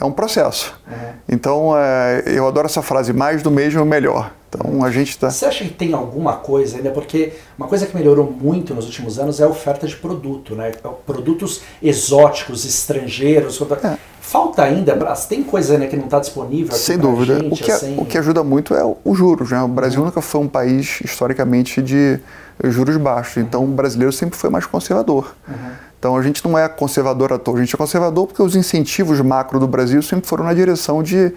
[0.00, 0.80] é um processo.
[0.86, 0.94] Uhum.
[1.28, 4.32] Então, é, eu adoro essa frase, mais do mesmo melhor.
[4.48, 5.28] Então, a gente está...
[5.28, 6.90] Você acha que tem alguma coisa ainda?
[6.90, 10.70] Porque uma coisa que melhorou muito nos últimos anos é a oferta de produto, né?
[11.04, 13.60] Produtos exóticos, estrangeiros.
[13.82, 13.98] É.
[14.28, 14.94] Falta ainda,
[15.26, 17.40] tem coisa ainda que não está disponível Sem dúvida.
[17.40, 17.96] Gente, o, que, assim...
[17.96, 19.52] o que ajuda muito é os juros.
[19.52, 19.62] Né?
[19.62, 20.04] O Brasil uhum.
[20.04, 22.20] nunca foi um país, historicamente, de
[22.62, 23.38] juros baixos.
[23.38, 25.34] Então, o brasileiro sempre foi mais conservador.
[25.48, 25.54] Uhum.
[25.98, 29.20] Então a gente não é conservador à toa, a gente é conservador porque os incentivos
[29.20, 31.32] macro do Brasil sempre foram na direção de,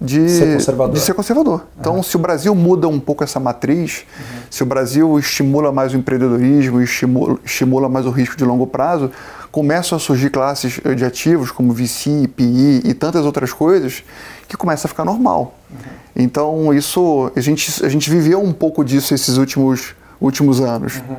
[0.00, 0.94] de, ser, conservador.
[0.94, 1.66] De ser conservador.
[1.80, 2.02] Então, uhum.
[2.04, 4.36] se o Brasil muda um pouco essa matriz, uhum.
[4.48, 9.10] se o Brasil estimula mais o empreendedorismo, estimula, estimula mais o risco de longo prazo,
[9.56, 14.04] começam a surgir classes de ativos como VC, PI e tantas outras coisas
[14.46, 15.54] que começa a ficar normal.
[15.70, 15.76] Uhum.
[16.14, 20.96] Então, isso a gente, a gente viveu um pouco disso esses últimos, últimos anos.
[20.96, 21.16] Uhum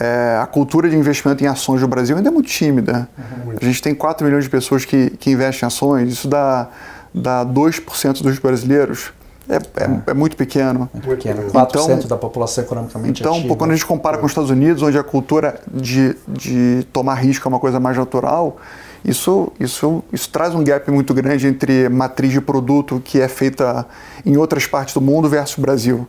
[0.00, 3.08] é, a cultura de investimento em ações do Brasil ainda é muito tímida.
[3.16, 3.54] Uhum.
[3.60, 6.68] A gente tem 4 milhões de pessoas que, que investem em ações, isso dá,
[7.14, 9.12] dá 2% dos brasileiros.
[9.48, 10.88] É, é, é, muito pequeno.
[10.92, 11.42] Muito pequeno.
[11.50, 13.56] 4% então, da população economicamente Então, ativa.
[13.56, 17.46] quando a gente compara com os Estados Unidos, onde a cultura de, de tomar risco
[17.46, 18.56] é uma coisa mais natural,
[19.04, 23.86] isso, isso, isso traz um gap muito grande entre matriz de produto que é feita
[24.24, 26.08] em outras partes do mundo versus o Brasil.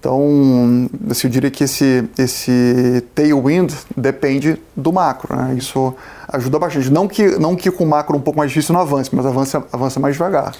[0.00, 5.34] Então, assim, eu diria que esse, esse tailwind depende do macro.
[5.34, 5.54] Né?
[5.56, 5.94] Isso
[6.28, 6.90] ajuda bastante.
[6.90, 9.64] Não que, não que com o macro um pouco mais difícil não avance, mas avança,
[9.72, 10.52] avança mais devagar.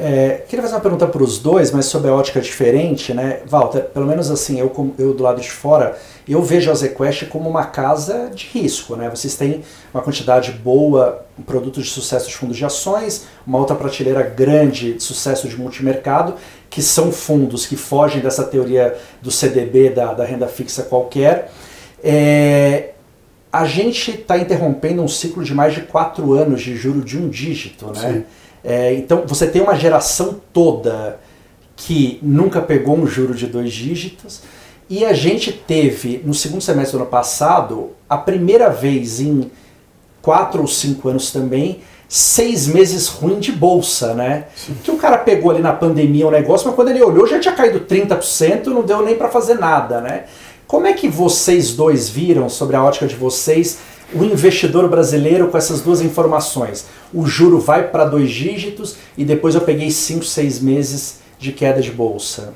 [0.00, 3.40] É, queria fazer uma pergunta para os dois, mas sobre a ótica diferente, né?
[3.46, 7.50] Walter, pelo menos assim, eu, eu do lado de fora, eu vejo a ZQuest como
[7.50, 9.10] uma casa de risco, né?
[9.10, 13.74] Vocês têm uma quantidade boa, um produto de sucesso de fundos de ações, uma outra
[13.74, 16.34] prateleira grande de sucesso de multimercado,
[16.70, 21.50] que são fundos que fogem dessa teoria do CDB, da, da renda fixa qualquer.
[22.04, 22.90] É,
[23.52, 27.28] a gente está interrompendo um ciclo de mais de quatro anos de juro de um
[27.28, 28.24] dígito, né?
[28.68, 31.18] É, então você tem uma geração toda
[31.74, 34.42] que nunca pegou um juro de dois dígitos
[34.90, 39.50] e a gente teve no segundo semestre do ano passado a primeira vez em
[40.20, 44.48] quatro ou cinco anos também seis meses ruim de bolsa, né?
[44.54, 44.76] Sim.
[44.84, 47.40] Que o cara pegou ali na pandemia o um negócio, mas quando ele olhou já
[47.40, 50.24] tinha caído 30%, não deu nem para fazer nada, né?
[50.66, 53.78] Como é que vocês dois viram sobre a ótica de vocês
[54.14, 56.86] o investidor brasileiro com essas duas informações?
[57.12, 61.80] O juro vai para dois dígitos e depois eu peguei cinco, seis meses de queda
[61.80, 62.54] de bolsa.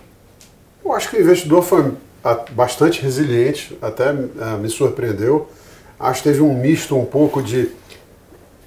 [0.84, 1.92] Eu acho que o investidor foi
[2.24, 5.48] ah, bastante resiliente, até uh, me surpreendeu.
[5.98, 7.68] Acho que teve um misto um pouco de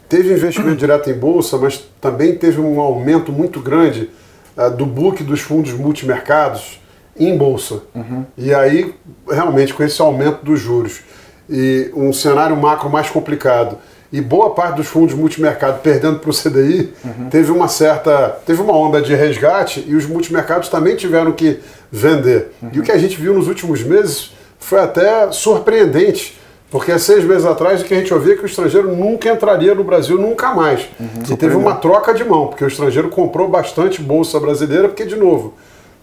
[0.07, 4.09] teve investimento direto em bolsa, mas também teve um aumento muito grande
[4.55, 6.79] uh, do book dos fundos multimercados
[7.17, 7.81] em bolsa.
[7.93, 8.25] Uhum.
[8.37, 8.93] E aí,
[9.29, 11.01] realmente, com esse aumento dos juros
[11.49, 13.77] e um cenário macro mais complicado
[14.11, 17.29] e boa parte dos fundos multimercado perdendo para o CDI, uhum.
[17.29, 18.37] teve uma certa.
[18.45, 21.59] teve uma onda de resgate e os multimercados também tiveram que
[21.91, 22.51] vender.
[22.61, 22.69] Uhum.
[22.73, 27.23] E o que a gente viu nos últimos meses foi até surpreendente porque há seis
[27.23, 30.17] meses atrás o que a gente ouvia é que o estrangeiro nunca entraria no Brasil,
[30.17, 30.81] nunca mais.
[30.99, 31.07] Uhum.
[31.29, 35.15] E teve uma troca de mão, porque o estrangeiro comprou bastante bolsa brasileira, porque, de
[35.15, 35.53] novo,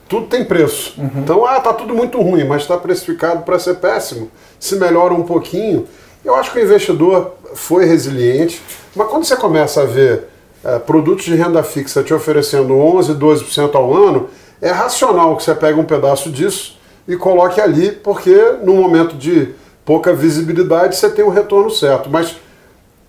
[0.08, 0.94] tudo tem preço.
[0.98, 1.10] Uhum.
[1.16, 4.30] Então, ah, tá tudo muito ruim, mas está precificado para ser péssimo.
[4.58, 5.86] Se melhora um pouquinho.
[6.24, 8.62] Eu acho que o investidor foi resiliente,
[8.94, 10.28] mas quando você começa a ver
[10.64, 14.28] é, produtos de renda fixa te oferecendo 11, 12% ao ano,
[14.60, 19.52] é racional que você pegue um pedaço disso e coloque ali, porque no momento de
[19.84, 22.08] pouca visibilidade, você tem um retorno certo.
[22.08, 22.36] Mas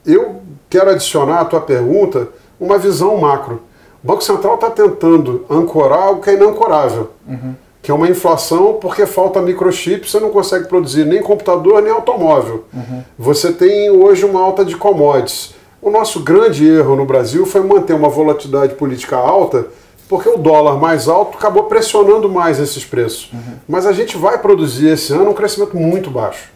[0.06, 2.30] eu quero adicionar à tua pergunta
[2.60, 3.62] uma visão macro.
[4.04, 7.56] O Banco Central está tentando ancorar o que é inancorável, uhum.
[7.82, 12.66] que é uma inflação porque falta microchip, você não consegue produzir nem computador nem automóvel.
[12.74, 13.04] Uhum.
[13.18, 15.56] Você tem hoje uma alta de commodities.
[15.82, 19.68] O nosso grande erro no Brasil foi manter uma volatilidade política alta,
[20.10, 23.32] porque o dólar mais alto acabou pressionando mais esses preços.
[23.32, 23.56] Uhum.
[23.68, 26.52] Mas a gente vai produzir esse ano um crescimento muito baixo.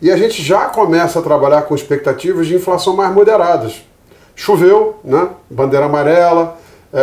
[0.00, 3.82] E a gente já começa a trabalhar com expectativas de inflação mais moderadas.
[4.36, 5.28] Choveu, né?
[5.48, 6.58] bandeira amarela,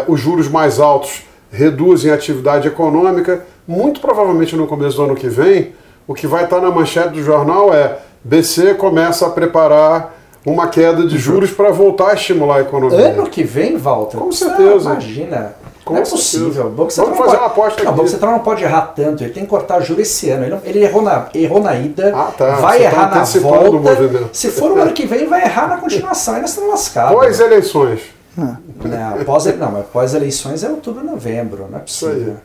[0.08, 3.46] os juros mais altos reduzem a atividade econômica.
[3.68, 5.74] Muito provavelmente no começo do ano que vem,
[6.08, 11.06] o que vai estar na manchete do jornal é BC começa a preparar uma queda
[11.06, 13.08] de juros para voltar a estimular a economia.
[13.10, 14.18] Ano que vem, Walter?
[14.18, 14.92] Com certeza.
[14.92, 15.56] Imagina.
[15.84, 16.68] Com não é possível.
[16.68, 17.38] O Banco Vamos fazer pode...
[17.38, 19.24] uma aposta não, O Banco Central não pode errar tanto.
[19.24, 20.44] Ele tem que cortar juro esse ano.
[20.44, 20.62] Ele, não...
[20.64, 21.28] ele errou, na...
[21.34, 22.56] errou na ida, ah, tá.
[22.56, 24.30] vai Você errar tá na volta.
[24.32, 26.36] Se for o ano que vem, vai errar na continuação.
[26.36, 27.14] Aí nós estamos lascados.
[27.14, 28.21] Pós-eleições.
[28.38, 31.68] Não, pós, não, mas pós-eleições é outubro, novembro.
[31.70, 32.38] Não é possível.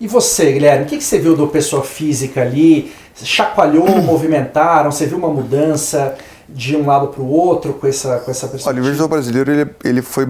[0.00, 2.92] E você, Guilherme, o que, que você viu do pessoa física ali?
[3.14, 4.90] Chacoalhou, movimentaram?
[4.90, 6.16] Você viu uma mudança
[6.48, 8.70] de um lado para o outro com essa, com essa perspectiva?
[8.70, 10.26] Olha, o investidor brasileiro ele, ele foi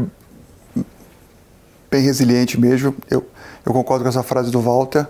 [1.90, 2.94] bem resiliente mesmo.
[3.10, 3.26] Eu,
[3.64, 5.06] eu concordo com essa frase do Walter.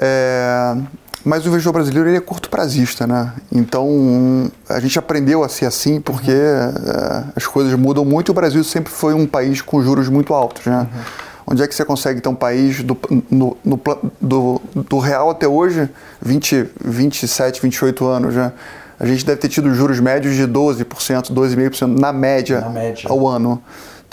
[0.00, 0.76] É,
[1.24, 3.32] mas o investidor brasileiro ele é curto prazista, né?
[3.50, 6.36] Então a gente aprendeu a ser assim porque uhum.
[6.36, 8.30] é, as coisas mudam muito.
[8.30, 10.80] O Brasil sempre foi um país com juros muito altos, né?
[10.80, 11.00] Uhum.
[11.46, 12.96] Onde é que você consegue ter um país do,
[13.30, 13.80] no, no,
[14.20, 15.88] do, do real até hoje,
[16.20, 18.52] 20, 27, 28 anos, né?
[18.98, 20.84] A gente deve ter tido juros médios de 12%,
[21.32, 23.62] 12,5% na média, na média ao ano.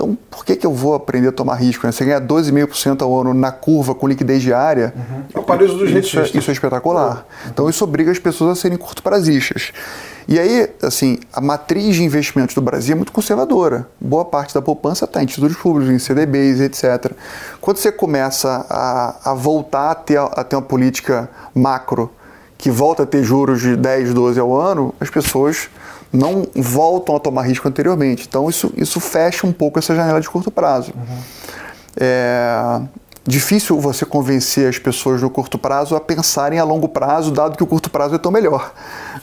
[0.02, 1.86] Então, por que, que eu vou aprender a tomar risco?
[1.86, 1.92] Né?
[1.92, 4.92] Você ganha 12,5% ao ano na curva com liquidez diária.
[4.96, 5.24] Uhum.
[5.36, 7.18] É o paraíso dos isso, é, isso é espetacular.
[7.18, 7.50] Uhum.
[7.52, 9.72] Então, isso obriga as pessoas a serem curto-prazistas.
[10.28, 13.88] E aí, assim, a matriz de investimentos do Brasil é muito conservadora.
[14.00, 17.12] Boa parte da poupança está em títulos públicos, em CDBs, etc.
[17.60, 22.10] Quando você começa a, a voltar a ter, a ter uma política macro
[22.58, 25.70] que volta a ter juros de 10, 12 ao ano, as pessoas
[26.12, 28.26] não voltam a tomar risco anteriormente.
[28.28, 30.94] Então isso, isso fecha um pouco essa janela de curto prazo.
[30.96, 31.18] Uhum.
[31.98, 32.82] É
[33.26, 37.64] difícil você convencer as pessoas no curto prazo a pensarem a longo prazo, dado que
[37.64, 38.74] o curto prazo é tão melhor.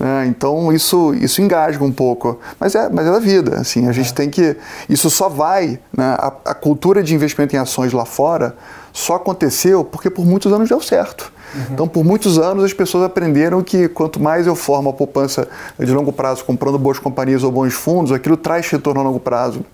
[0.00, 2.38] É, então isso, isso engasga um pouco.
[2.60, 3.56] Mas é, mas é da vida.
[3.60, 4.14] Assim, a gente é.
[4.14, 4.56] tem que.
[4.88, 5.80] Isso só vai.
[5.96, 8.56] Né, a, a cultura de investimento em ações lá fora
[8.92, 11.32] só aconteceu porque por muitos anos deu certo.
[11.54, 11.62] Uhum.
[11.70, 15.48] Então, por muitos anos, as pessoas aprenderam que quanto mais eu formo a poupança
[15.78, 19.64] de longo prazo comprando boas companhias ou bons fundos, aquilo traz retorno a longo prazo.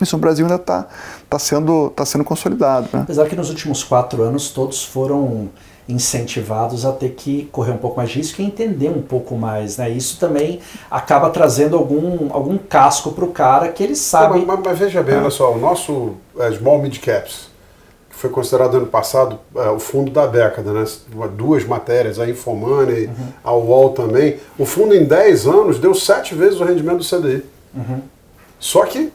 [0.00, 0.86] Isso no Brasil ainda está
[1.28, 2.88] tá sendo, tá sendo consolidado.
[2.92, 3.00] Né?
[3.02, 5.50] Apesar que nos últimos quatro anos todos foram
[5.88, 9.76] incentivados a ter que correr um pouco mais de risco e entender um pouco mais,
[9.76, 9.90] né?
[9.90, 10.60] Isso também
[10.90, 14.38] acaba trazendo algum, algum casco para o cara que ele sabe.
[14.38, 15.20] Mas, mas, mas veja bem, ah.
[15.22, 17.49] olha só, o nosso é, Small Mid Caps,
[18.10, 20.84] que foi considerado ano passado é, o fundo da década, né?
[21.36, 23.28] Duas matérias, a Infomoney, uhum.
[23.42, 24.36] a UOL também.
[24.58, 27.44] O fundo em 10 anos deu sete vezes o rendimento do CDI.
[27.74, 28.00] Uhum.
[28.58, 29.12] Só que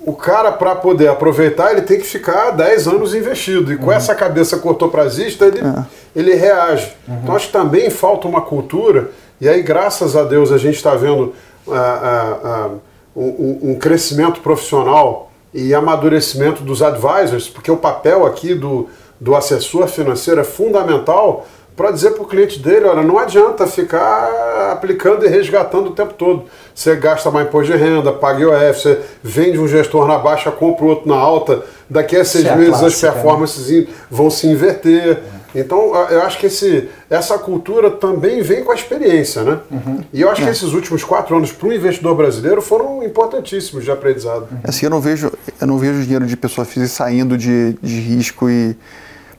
[0.00, 3.72] o cara, para poder aproveitar, ele tem que ficar 10 anos investido.
[3.72, 3.92] E com uhum.
[3.92, 5.84] essa cabeça cortoprazista, ele, é.
[6.14, 6.94] ele reage.
[7.08, 7.18] Uhum.
[7.22, 10.94] Então, acho que também falta uma cultura, e aí, graças a Deus, a gente está
[10.94, 11.34] vendo
[11.66, 12.80] uh, uh, uh,
[13.16, 18.88] um, um, crescimento profissional e amadurecimento dos advisors, porque o papel aqui do,
[19.18, 24.70] do assessor financeiro é fundamental para dizer para o cliente dele, olha, não adianta ficar
[24.72, 26.44] aplicando e resgatando o tempo todo.
[26.74, 30.84] Você gasta mais imposto de renda, paga IOF, você vende um gestor na baixa, compra
[30.84, 33.10] o outro na alta, daqui a seis é meses clássica, as né?
[33.12, 33.86] performances né?
[34.10, 35.18] vão se inverter.
[35.18, 35.35] É.
[35.58, 39.58] Então, eu acho que esse, essa cultura também vem com a experiência, né?
[39.70, 40.04] Uhum.
[40.12, 40.44] E eu acho é.
[40.44, 44.42] que esses últimos quatro anos para o investidor brasileiro foram importantíssimos de aprendizado.
[44.50, 44.58] Uhum.
[44.64, 48.50] Assim, eu não vejo, eu não vejo dinheiro de pessoa física saindo de, de risco
[48.50, 48.76] e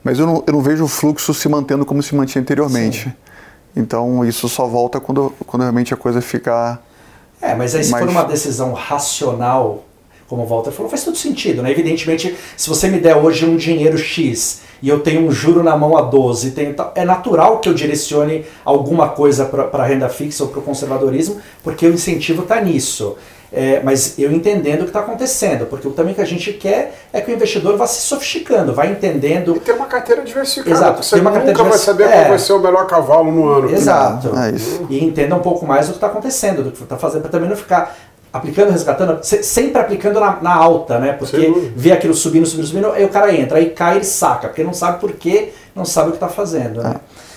[0.02, 3.04] mas eu não, eu não vejo o fluxo se mantendo como se mantinha anteriormente.
[3.04, 3.12] Sim.
[3.76, 6.82] Então isso só volta quando, quando realmente a coisa ficar.
[7.40, 8.04] É, mas aí se mais...
[8.04, 9.84] for uma decisão racional,
[10.26, 11.70] como o Walter falou, faz todo sentido, né?
[11.70, 15.76] Evidentemente, se você me der hoje um dinheiro X e eu tenho um juro na
[15.76, 20.44] mão a 12, tenho, é natural que eu direcione alguma coisa para a renda fixa
[20.44, 23.16] ou para o conservadorismo, porque o incentivo está nisso.
[23.50, 26.98] É, mas eu entendendo o que está acontecendo, porque o também que a gente quer
[27.12, 29.56] é que o investidor vá se sofisticando, vá entendendo.
[29.56, 30.76] E ter uma carteira diversificada.
[30.76, 31.02] Exato.
[31.02, 32.10] Você uma nunca vai saber é.
[32.10, 33.70] qual vai ser o melhor cavalo no ano.
[33.70, 34.32] Exato.
[34.36, 34.52] É
[34.90, 37.48] e entenda um pouco mais do que está acontecendo, do que está fazendo, para também
[37.48, 37.96] não ficar
[38.32, 41.12] aplicando, resgatando, sempre aplicando na, na alta, né?
[41.12, 44.62] Porque vê aquilo subindo, subindo, subindo, aí o cara entra, aí cai e saca, porque
[44.62, 46.96] não sabe por quê, não sabe o que está fazendo, né?
[46.96, 47.28] É.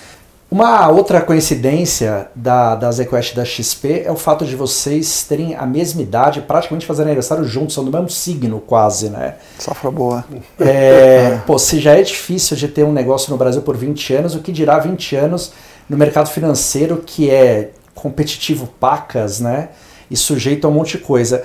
[0.51, 5.65] Uma outra coincidência da, da ZQuest da XP é o fato de vocês terem a
[5.65, 9.35] mesma idade, praticamente fazendo aniversário juntos, são do mesmo signo quase, né?
[9.57, 10.25] Safra boa.
[10.59, 14.35] É, pô, se já é difícil de ter um negócio no Brasil por 20 anos,
[14.35, 15.53] o que dirá 20 anos
[15.87, 19.69] no mercado financeiro que é competitivo pacas, né?
[20.11, 21.43] E sujeito a um monte de coisa.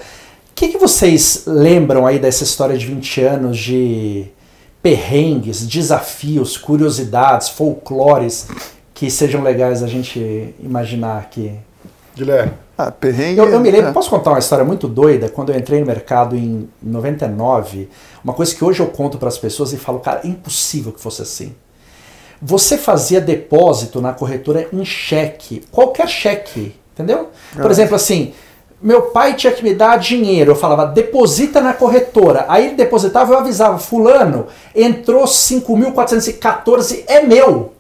[0.50, 4.26] O que, que vocês lembram aí dessa história de 20 anos de
[4.82, 8.48] perrengues, desafios, curiosidades, folclores
[8.94, 11.52] que sejam legais a gente imaginar aqui.
[12.14, 12.52] Guilherme.
[12.78, 13.38] Ah, perrengue.
[13.38, 13.92] Eu, eu me lembro, é.
[13.92, 15.28] posso contar uma história muito doida?
[15.28, 17.90] Quando eu entrei no mercado em 99,
[18.22, 21.00] uma coisa que hoje eu conto para as pessoas e falo, cara, é impossível que
[21.00, 21.54] fosse assim.
[22.40, 27.30] Você fazia depósito na corretora em cheque, qualquer cheque, entendeu?
[27.54, 27.70] Por é.
[27.70, 28.34] exemplo, assim,
[28.82, 32.44] meu pai tinha que me dar dinheiro, eu falava, deposita na corretora.
[32.48, 37.76] Aí ele depositava, eu avisava, fulano, entrou 5.414, é meu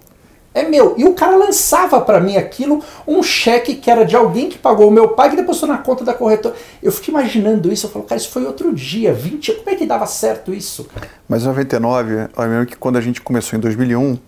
[0.56, 0.94] é meu.
[0.96, 4.88] E o cara lançava para mim aquilo, um cheque que era de alguém que pagou
[4.88, 6.54] o meu pai, que depositou na conta da corretora.
[6.82, 9.84] Eu fiquei imaginando isso, eu falo, cara, isso foi outro dia, 20, como é que
[9.84, 10.88] dava certo isso?
[11.28, 14.18] Mas em 99, eu lembro que quando a gente começou em 2001,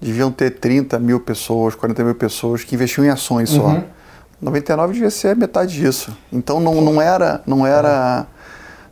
[0.00, 3.66] deviam ter 30 mil pessoas, 40 mil pessoas que investiam em ações só.
[3.66, 3.82] Uhum.
[4.42, 6.16] 99 devia ser metade disso.
[6.32, 8.26] Então não, não era, não era,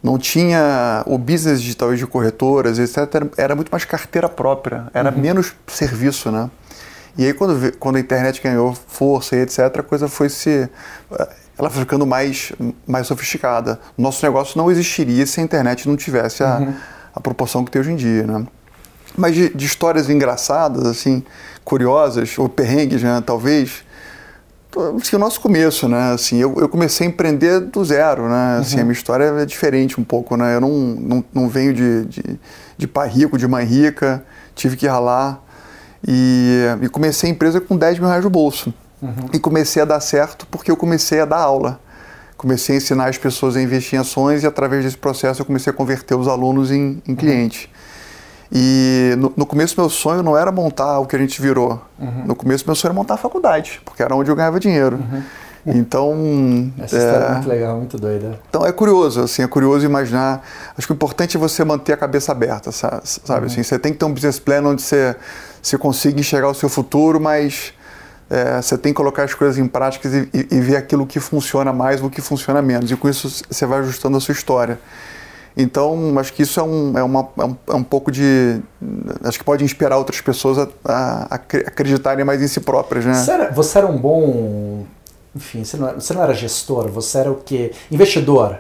[0.01, 3.27] não tinha o business digital de corretoras, etc.
[3.37, 5.19] Era muito mais carteira própria, era uhum.
[5.19, 6.49] menos serviço, né?
[7.19, 10.71] E aí, quando, quando a internet ganhou força e etc., a coisa foi se.
[11.59, 12.53] Ela foi ficando mais,
[12.87, 13.79] mais sofisticada.
[13.99, 16.75] Nosso negócio não existiria se a internet não tivesse a, uhum.
[17.15, 18.47] a proporção que tem hoje em dia, né?
[19.17, 21.23] Mas de, de histórias engraçadas, assim,
[21.65, 23.85] curiosas, ou perrengues, né, talvez,
[24.97, 26.13] assim, o nosso começo, né?
[26.13, 28.59] Assim, eu, eu comecei a empreender do zero, né?
[28.61, 28.83] Assim, uhum.
[28.83, 30.57] a minha história é diferente um pouco, né?
[30.57, 32.41] Eu não, não, não venho de, de,
[32.77, 35.43] de pai rico, de mãe rica, tive que ralar.
[36.07, 38.73] E, e comecei a empresa com 10 mil reais no bolso.
[39.03, 39.29] Uhum.
[39.33, 41.81] E comecei a dar certo porque eu comecei a dar aula.
[42.37, 45.71] Comecei a ensinar as pessoas a investir em ações e através desse processo eu comecei
[45.71, 47.65] a converter os alunos em, em clientes.
[47.65, 47.80] Uhum.
[48.53, 51.81] E no, no, começo meu sonho não era montar o que a gente virou.
[51.99, 52.25] Uhum.
[52.27, 54.97] No começo meu sonho era montar a faculdade, porque era onde eu ganhava dinheiro.
[54.97, 55.23] Uhum.
[55.67, 56.73] Então.
[56.79, 58.41] Essa é, história é muito legal, muito doida.
[58.49, 60.43] Então é curioso, assim, é curioso imaginar.
[60.77, 63.01] Acho que o importante é você manter a cabeça aberta, sabe?
[63.29, 63.47] Uhum.
[63.47, 65.15] Assim, você tem que ter um business plan onde você,
[65.63, 67.73] você consiga enxergar o seu futuro, mas
[68.31, 71.21] é, você tem que colocar as coisas em prática e, e, e, ver aquilo que
[71.21, 72.91] funciona mais, o que funciona menos.
[72.91, 74.79] E com isso você vai ajustando a sua história.
[75.57, 78.61] Então, acho que isso é um, é, uma, é um, é um pouco de.
[79.25, 83.15] Acho que pode inspirar outras pessoas a, a, a acreditarem mais em si próprias, né?
[83.15, 84.87] Você era, você era um bom
[85.35, 87.73] enfim, você não, era, você não era gestor, você era o quê?
[87.91, 88.59] Investidor.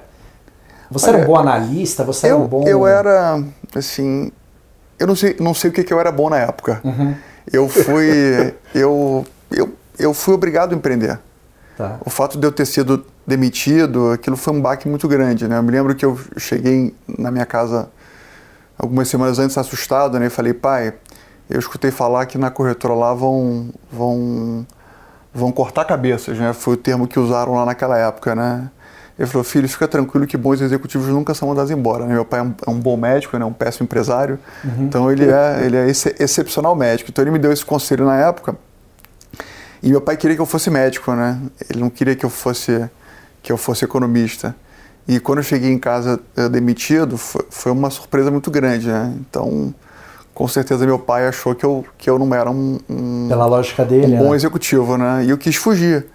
[0.90, 2.04] Você Olha, era um bom analista?
[2.04, 2.66] Você eu, era um bom.
[2.66, 3.42] Eu era,
[3.74, 4.30] assim.
[4.98, 6.80] Eu não sei, não sei o que, que eu era bom na época.
[6.84, 7.14] Uhum.
[7.52, 8.54] Eu fui.
[8.74, 11.18] eu, eu, eu fui obrigado a empreender.
[11.80, 11.98] Tá.
[12.04, 15.48] O fato de eu ter sido demitido, aquilo foi um baque muito grande.
[15.48, 15.56] Né?
[15.56, 17.88] Eu me lembro que eu cheguei na minha casa
[18.76, 20.26] algumas semanas antes assustado né?
[20.26, 20.92] e falei, pai,
[21.48, 24.66] eu escutei falar que na corretora lá vão, vão,
[25.32, 26.52] vão cortar cabeças, né?
[26.52, 28.70] Foi o termo que usaram lá naquela época, né?
[29.18, 32.06] Ele falou, filho, fica tranquilo que bons executivos nunca são mandados embora.
[32.06, 32.14] Né?
[32.14, 33.44] Meu pai é um, é um, bom médico, né?
[33.44, 34.84] um péssimo empresário, uhum.
[34.84, 37.10] então ele é, ele é esse excepcional médico.
[37.10, 38.54] Então ele me deu esse conselho na época.
[39.82, 41.40] E meu pai queria que eu fosse médico, né?
[41.68, 42.88] Ele não queria que eu fosse
[43.42, 44.54] que eu fosse economista.
[45.08, 49.14] E quando eu cheguei em casa eh, demitido, foi, foi uma surpresa muito grande, né?
[49.18, 49.74] Então,
[50.34, 53.84] com certeza meu pai achou que eu, que eu não era um, um pela lógica
[53.84, 54.36] dele, um bom né?
[54.36, 55.24] executivo, né?
[55.24, 56.06] E eu quis fugir.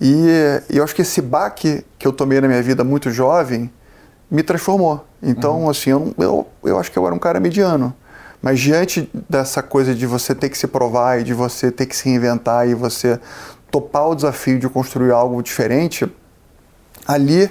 [0.00, 3.70] E, e, eu acho que esse baque que eu tomei na minha vida muito jovem
[4.30, 5.04] me transformou.
[5.22, 5.70] Então, uhum.
[5.70, 7.92] assim, eu, eu, eu acho que eu era um cara mediano.
[8.40, 11.96] Mas diante dessa coisa de você ter que se provar e de você ter que
[11.96, 13.18] se reinventar e você
[13.70, 16.10] topar o desafio de construir algo diferente,
[17.06, 17.50] ali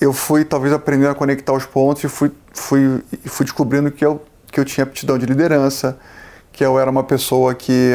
[0.00, 4.22] eu fui talvez aprendendo a conectar os pontos e fui, fui, fui descobrindo que eu,
[4.50, 5.98] que eu tinha aptidão de liderança,
[6.52, 7.92] que eu era uma pessoa que,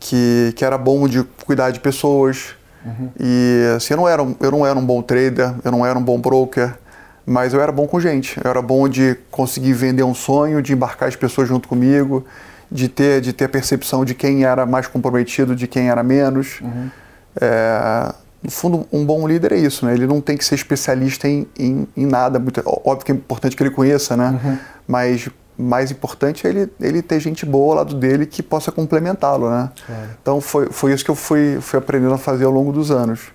[0.00, 2.54] que, que era bom de cuidar de pessoas.
[2.84, 3.10] Uhum.
[3.18, 6.02] E assim, eu não, era, eu não era um bom trader, eu não era um
[6.02, 6.78] bom broker,
[7.26, 8.40] mas eu era bom com gente.
[8.42, 12.24] Eu era bom de conseguir vender um sonho, de embarcar as pessoas junto comigo,
[12.70, 16.60] de ter, de ter a percepção de quem era mais comprometido, de quem era menos.
[16.60, 16.88] Uhum.
[17.40, 19.94] É, no fundo, um bom líder é isso, né?
[19.94, 22.38] Ele não tem que ser especialista em, em, em nada.
[22.38, 24.38] Muito, óbvio que é importante que ele conheça, né?
[24.42, 24.58] Uhum.
[24.86, 29.50] Mas mais importante é ele, ele ter gente boa ao lado dele que possa complementá-lo,
[29.50, 29.70] né?
[29.88, 30.04] É.
[30.20, 33.32] Então foi, foi isso que eu fui, fui aprendendo a fazer ao longo dos anos.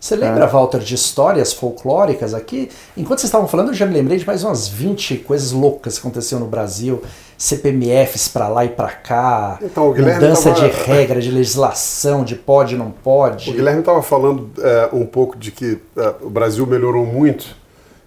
[0.00, 0.46] Você lembra, é.
[0.46, 2.70] Walter, de histórias folclóricas aqui?
[2.96, 6.00] Enquanto vocês estavam falando, eu já me lembrei de mais umas 20 coisas loucas que
[6.00, 7.02] aconteceram no Brasil.
[7.38, 10.68] CPMFs para lá e para cá, então, mudança tava...
[10.68, 13.50] de regra, de legislação, de pode não pode.
[13.50, 17.46] O Guilherme estava falando é, um pouco de que é, o Brasil melhorou muito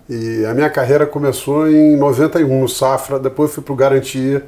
[0.10, 4.46] e a minha carreira começou em 91 no Safra, depois fui para o Garantia,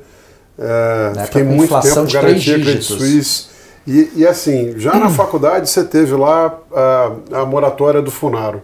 [0.59, 3.52] é, fiquei muito tempo no Garantia, Credit Suisse.
[3.85, 8.61] E, e, assim, já na faculdade você teve lá a, a, moratória do Funaro.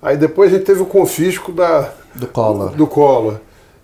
[0.00, 2.70] Aí depois a gente teve o confisco da, do Collor.
[2.70, 3.36] Do Collor.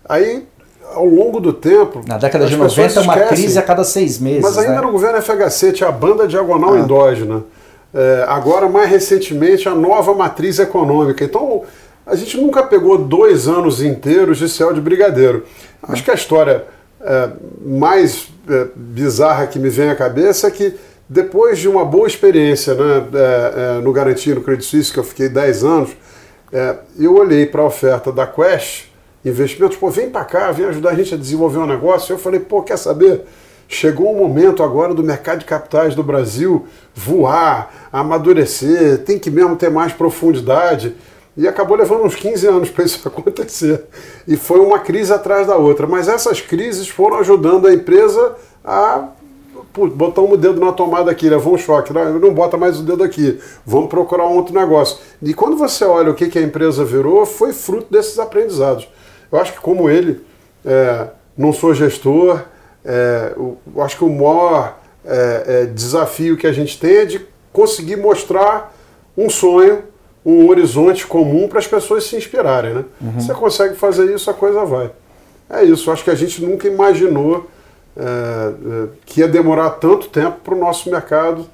[0.08, 0.46] Aí,
[0.94, 2.02] ao longo do tempo.
[2.06, 4.42] Na década de 90, uma crise a cada seis meses.
[4.42, 4.80] Mas ainda né?
[4.80, 6.78] no governo FHC tinha a banda diagonal ah.
[6.78, 7.42] endógena.
[7.92, 11.24] É, agora, mais recentemente, a nova matriz econômica.
[11.24, 11.62] Então,
[12.06, 15.44] a gente nunca pegou dois anos inteiros de céu de brigadeiro.
[15.82, 16.64] Acho que a história
[17.04, 17.30] é,
[17.64, 20.74] mais é, bizarra que me vem à cabeça é que
[21.08, 25.04] depois de uma boa experiência né, é, é no Garantia, no Credit Suisse, que eu
[25.04, 25.90] fiquei 10 anos,
[26.52, 28.86] é, eu olhei para a oferta da Quest
[29.24, 32.12] Investimentos, pô, vem para cá, vem ajudar a gente a desenvolver um negócio.
[32.12, 33.22] Eu falei, pô, quer saber?
[33.66, 39.56] Chegou o momento agora do mercado de capitais do Brasil voar, amadurecer, tem que mesmo
[39.56, 40.94] ter mais profundidade.
[41.36, 43.84] E acabou levando uns 15 anos para isso acontecer.
[44.26, 45.86] E foi uma crise atrás da outra.
[45.86, 49.08] Mas essas crises foram ajudando a empresa a
[49.94, 51.92] botar um dedo na tomada aqui, levou um choque.
[51.92, 53.40] Não, não bota mais o dedo aqui.
[53.66, 54.98] Vamos procurar um outro negócio.
[55.20, 58.88] E quando você olha o que, que a empresa virou, foi fruto desses aprendizados.
[59.30, 60.24] Eu acho que, como ele,
[60.64, 62.42] é, não sou gestor,
[62.84, 67.26] é, eu acho que o maior é, é, desafio que a gente tem é de
[67.52, 68.74] conseguir mostrar
[69.16, 69.82] um sonho
[70.24, 72.84] um horizonte comum para as pessoas se inspirarem, né?
[73.00, 73.20] Uhum.
[73.20, 74.90] Você consegue fazer isso, a coisa vai.
[75.50, 77.48] É isso, acho que a gente nunca imaginou
[77.96, 81.46] é, é, que ia demorar tanto tempo para o nosso mercado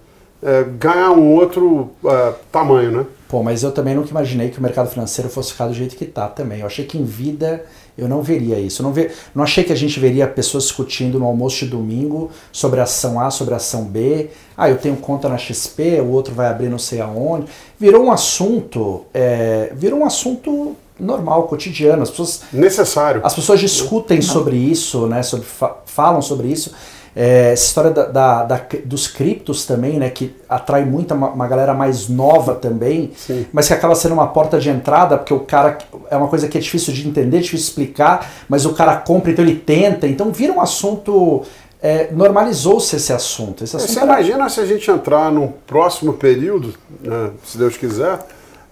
[0.43, 3.07] é, ganhar um outro é, tamanho, né?
[3.29, 6.05] Pô, mas eu também nunca imaginei que o mercado financeiro fosse ficar do jeito que
[6.05, 6.61] está também.
[6.61, 7.65] Eu achei que em vida
[8.01, 8.83] eu não veria isso.
[8.83, 8.95] Eu não,
[9.35, 13.21] não achei que a gente veria pessoas discutindo no almoço de domingo sobre a ação
[13.21, 14.31] A, sobre a ação B.
[14.57, 17.47] Ah, eu tenho conta na XP, o outro vai abrir não sei aonde.
[17.79, 19.73] Virou um assunto, é...
[19.75, 22.03] virou um assunto normal, cotidiano.
[22.03, 23.21] As pessoas, Necessário.
[23.25, 25.23] As pessoas discutem sobre isso, né?
[25.23, 25.47] Sobre,
[25.87, 26.73] falam sobre isso.
[27.15, 31.49] É, essa história da, da, da, dos criptos também, né, que atrai muita uma, uma
[31.49, 33.47] galera mais nova também, Sim.
[33.53, 36.57] mas que acaba sendo uma porta de entrada, porque o cara é uma coisa que
[36.57, 40.31] é difícil de entender, difícil de explicar, mas o cara compra, então ele tenta, então
[40.31, 41.43] vira um assunto.
[41.83, 43.65] É, normalizou-se esse assunto.
[43.65, 44.07] Esse assunto Você era...
[44.07, 48.19] imagina se a gente entrar num próximo período, né, se Deus quiser,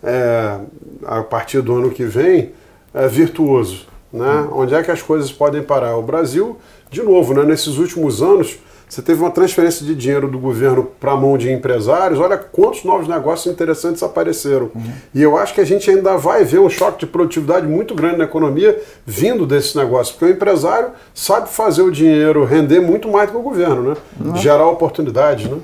[0.04, 0.58] é,
[1.06, 2.52] a partir do ano que vem,
[2.92, 3.86] é, virtuoso.
[4.12, 4.26] Né?
[4.26, 4.60] Hum.
[4.60, 5.96] Onde é que as coisas podem parar?
[5.96, 6.58] O Brasil
[6.90, 8.58] de novo, né, nesses últimos anos,
[8.88, 12.18] você teve uma transferência de dinheiro do governo para a mão de empresários.
[12.18, 14.70] Olha quantos novos negócios interessantes apareceram.
[14.74, 14.92] Uhum.
[15.14, 18.16] E eu acho que a gente ainda vai ver um choque de produtividade muito grande
[18.16, 23.28] na economia vindo desses negócios, porque o empresário sabe fazer o dinheiro render muito mais
[23.28, 23.96] do que o governo, né?
[24.18, 24.36] Uhum.
[24.36, 25.58] Gerar oportunidades, né?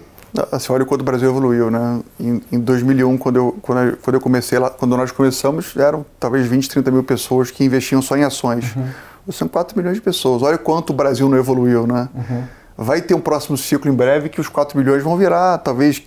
[0.51, 2.01] Você olha quanto o Brasil evoluiu, né?
[2.19, 6.05] Em, em 2001, quando eu, quando, eu, quando eu comecei lá, quando nós começamos, eram
[6.19, 8.75] talvez 20, 30 mil pessoas que investiam só em ações.
[8.75, 8.89] Uhum.
[9.31, 10.43] São 4 milhões de pessoas.
[10.43, 12.09] Olha quanto o Brasil não evoluiu, né?
[12.15, 12.45] Uhum
[12.77, 16.03] vai ter um próximo ciclo em breve que os 4 milhões vão virar talvez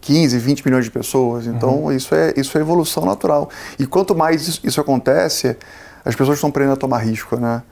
[0.00, 1.46] 15, 20 milhões de pessoas.
[1.46, 1.92] Então, uhum.
[1.92, 3.50] isso, é, isso é evolução natural.
[3.78, 5.56] E quanto mais isso, isso acontece,
[6.04, 7.62] as pessoas estão aprendendo a tomar risco, né?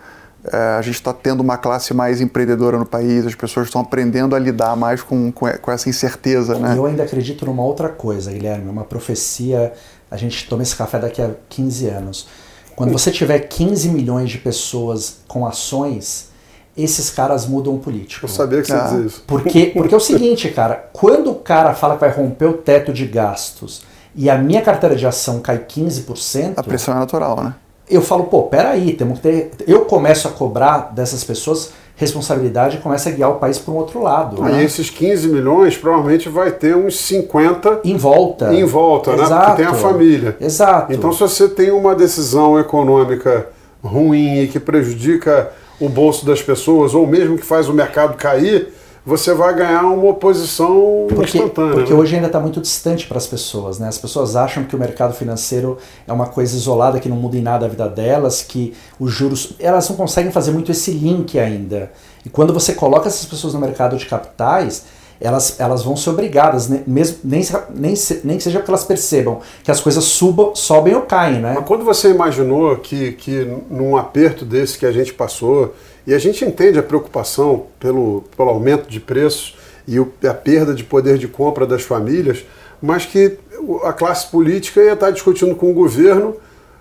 [0.53, 4.37] É, a gente está tendo uma classe mais empreendedora no país, as pessoas estão aprendendo
[4.37, 6.74] a lidar mais com, com, com essa incerteza, né?
[6.76, 9.72] Eu ainda acredito numa outra coisa, Guilherme, uma profecia,
[10.11, 12.28] a gente toma esse café daqui a 15 anos.
[12.77, 16.31] Quando você tiver 15 milhões de pessoas com ações,
[16.77, 18.27] esses caras mudam o político.
[18.27, 18.85] Eu sabia que você ah.
[18.85, 19.22] dizia isso.
[19.27, 22.93] Porque, porque é o seguinte, cara, quando o cara fala que vai romper o teto
[22.93, 23.83] de gastos
[24.14, 26.55] e a minha carteira de ação cai 15%.
[26.57, 27.55] A pressão é natural, né?
[27.89, 29.51] Eu falo, pô, peraí, temos que ter.
[29.66, 34.03] Eu começo a cobrar dessas pessoas responsabilidade começa a guiar o país para um outro
[34.03, 34.42] lado.
[34.42, 34.62] Né?
[34.62, 38.53] E esses 15 milhões provavelmente vai ter uns 50 em volta.
[38.53, 39.30] Em volta, Exato.
[39.30, 39.40] né?
[39.47, 40.36] Porque tem a família.
[40.40, 40.92] Exato.
[40.92, 43.47] Então, se você tem uma decisão econômica
[43.82, 48.72] ruim e que prejudica o bolso das pessoas, ou mesmo que faz o mercado cair,
[49.07, 51.74] você vai ganhar uma oposição porque, instantânea.
[51.74, 51.98] Porque né?
[51.98, 53.78] hoje ainda está muito distante para as pessoas.
[53.78, 53.86] Né?
[53.86, 55.76] As pessoas acham que o mercado financeiro
[56.07, 59.55] é uma coisa isolada, que não muda em nada a vida delas, que os juros.
[59.59, 61.92] Elas não conseguem fazer muito esse link ainda.
[62.24, 64.84] E quando você coloca essas pessoas no mercado de capitais,
[65.20, 66.82] elas, elas vão ser obrigadas, né?
[66.86, 67.42] mesmo, nem,
[67.74, 67.94] nem,
[68.24, 71.52] nem que seja porque elas percebam que as coisas subam, sobem ou caem, né?
[71.57, 75.74] Mas quando você imaginou que, que num aperto desse que a gente passou,
[76.07, 80.74] e a gente entende a preocupação pelo, pelo aumento de preços e o, a perda
[80.74, 82.44] de poder de compra das famílias,
[82.80, 83.38] mas que
[83.84, 86.36] a classe política ia estar discutindo com o governo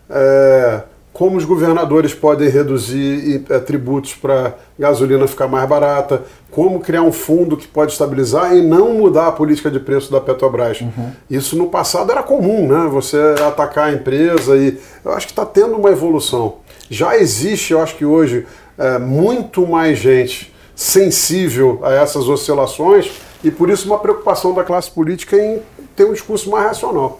[0.10, 7.04] é, como os governadores podem reduzir é, tributos para gasolina ficar mais barata, como criar
[7.04, 10.82] um fundo que pode estabilizar e não mudar a política de preço da Petrobras.
[10.82, 11.12] Uhum.
[11.30, 12.90] Isso no passado era comum, né?
[12.92, 13.18] Você
[13.48, 16.56] atacar a empresa e eu acho que está tendo uma evolução.
[16.90, 18.46] Já existe, eu acho que hoje,
[18.78, 23.12] é, muito mais gente sensível a essas oscilações
[23.44, 25.62] e por isso uma preocupação da classe política em
[25.96, 27.20] ter um discurso mais racional.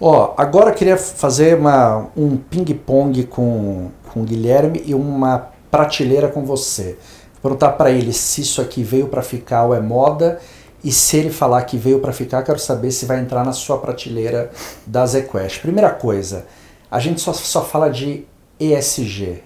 [0.00, 6.28] Ó, agora eu queria fazer uma, um ping-pong com, com o Guilherme e uma prateleira
[6.28, 6.96] com você.
[7.34, 10.40] Vou perguntar para ele se isso aqui veio para ficar ou é moda.
[10.84, 13.78] E se ele falar que veio para ficar, quero saber se vai entrar na sua
[13.78, 14.50] prateleira
[14.84, 15.60] da ZQuest.
[15.60, 16.46] Primeira coisa,
[16.90, 18.24] a gente só, só fala de
[18.58, 19.42] ESG.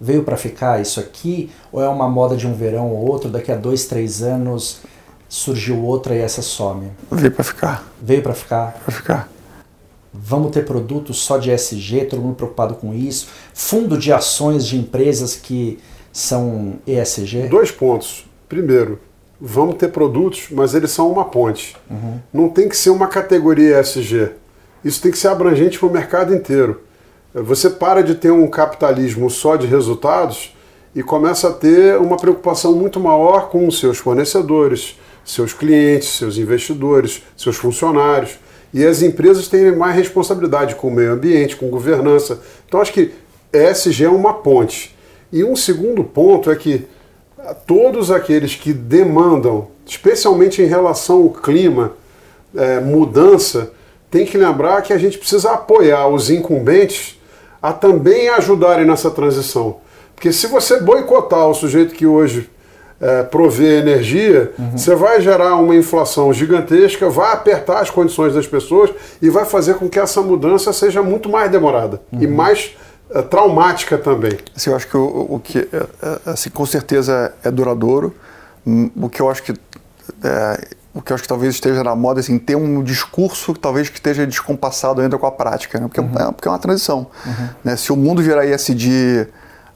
[0.00, 1.50] Veio para ficar isso aqui?
[1.70, 3.28] Ou é uma moda de um verão ou outro?
[3.28, 4.80] Daqui a dois, três anos
[5.28, 6.88] surgiu outra e essa some?
[7.10, 7.92] Veio para ficar.
[8.00, 8.72] Veio para ficar?
[8.84, 9.28] Para ficar.
[10.12, 13.28] Vamos ter produtos só de ESG, todo mundo preocupado com isso.
[13.54, 15.78] Fundo de ações de empresas que
[16.12, 17.48] são ESG?
[17.48, 18.26] Dois pontos.
[18.48, 18.98] Primeiro,
[19.40, 21.76] vamos ter produtos, mas eles são uma ponte.
[21.88, 22.18] Uhum.
[22.32, 24.30] Não tem que ser uma categoria ESG.
[24.84, 26.80] Isso tem que ser abrangente para o mercado inteiro.
[27.32, 30.52] Você para de ter um capitalismo só de resultados
[30.94, 37.22] e começa a ter uma preocupação muito maior com seus fornecedores, seus clientes, seus investidores,
[37.36, 38.36] seus funcionários.
[38.74, 42.40] E as empresas têm mais responsabilidade com o meio ambiente, com governança.
[42.66, 43.12] Então acho que
[43.52, 44.96] ESG é uma ponte.
[45.32, 46.84] E um segundo ponto é que
[47.64, 51.92] todos aqueles que demandam, especialmente em relação ao clima,
[52.56, 53.70] é, mudança,
[54.10, 57.19] tem que lembrar que a gente precisa apoiar os incumbentes
[57.62, 59.76] a também ajudarem nessa transição.
[60.14, 62.50] Porque se você boicotar o sujeito que hoje
[63.00, 64.76] é, prover energia, uhum.
[64.76, 68.90] você vai gerar uma inflação gigantesca, vai apertar as condições das pessoas
[69.22, 72.22] e vai fazer com que essa mudança seja muito mais demorada uhum.
[72.22, 72.76] e mais
[73.10, 74.38] é, traumática também.
[74.54, 78.14] Assim, eu acho que o, o que, é, é, assim, com certeza é duradouro.
[78.66, 79.52] Hum, o que eu acho que
[80.22, 83.60] é, o que eu acho que talvez esteja na moda, assim, ter um discurso que
[83.60, 85.86] talvez que esteja descompassado ainda com a prática, né?
[85.86, 86.10] porque, uhum.
[86.18, 87.06] é, porque é uma transição.
[87.24, 87.48] Uhum.
[87.62, 87.76] Né?
[87.76, 89.28] Se o mundo virar ISD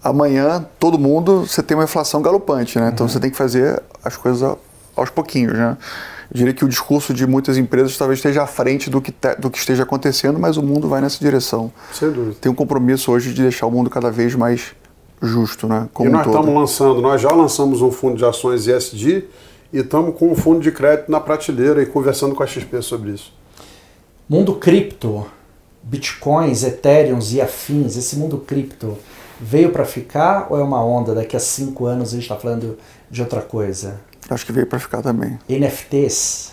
[0.04, 2.90] amanhã todo mundo você tem uma inflação galopante, né?
[2.92, 3.12] Então uhum.
[3.12, 4.56] você tem que fazer as coisas
[4.94, 5.78] aos pouquinhos, né?
[6.30, 9.34] Eu diria que o discurso de muitas empresas talvez esteja à frente do que, te,
[9.36, 11.72] do que esteja acontecendo, mas o mundo vai nessa direção.
[11.92, 12.36] Sem dúvida.
[12.40, 14.74] Tem um compromisso hoje de deixar o mundo cada vez mais
[15.22, 15.88] justo, né?
[15.94, 19.24] Como e nós um estamos lançando, nós já lançamos um fundo de ações ESG
[19.74, 23.10] e estamos com um fundo de crédito na prateleira e conversando com a XP sobre
[23.10, 23.34] isso.
[24.28, 25.26] Mundo cripto,
[25.82, 28.96] bitcoins, ethereums e afins, esse mundo cripto
[29.40, 31.12] veio para ficar ou é uma onda?
[31.12, 32.78] Daqui a cinco anos a gente está falando
[33.10, 34.00] de outra coisa?
[34.30, 35.40] Acho que veio para ficar também.
[35.48, 36.52] NFTs?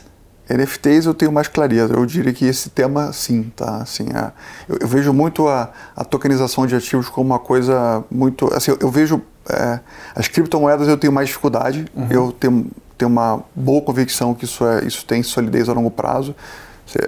[0.50, 1.94] NFTs eu tenho mais clareza.
[1.94, 3.78] Eu diria que esse tema, sim, tá?
[3.78, 4.32] Assim, é,
[4.68, 8.52] eu, eu, vejo muito a, a, tokenização de ativos como uma coisa muito.
[8.52, 9.80] Assim, eu, eu vejo é,
[10.16, 11.86] as criptomoedas eu tenho mais dificuldade.
[11.96, 12.08] Uhum.
[12.10, 12.66] Eu tenho,
[13.02, 16.36] tenho uma boa convicção que isso é isso tem solidez a longo prazo.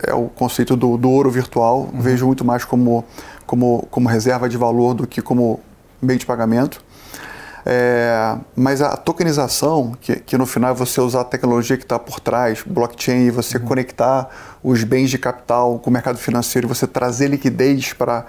[0.08, 1.90] É o conceito do, do ouro virtual.
[1.94, 2.02] Uhum.
[2.02, 3.04] Vejo muito mais como,
[3.46, 5.60] como, como reserva de valor do que como
[6.02, 6.84] meio de pagamento.
[7.66, 11.98] É, mas a tokenização, que, que, no final é você usar a tecnologia que está
[12.00, 13.66] por trás, blockchain, e você uhum.
[13.66, 14.30] conectar
[14.64, 18.26] os bens de capital com o mercado financeiro, você trazer liquidez para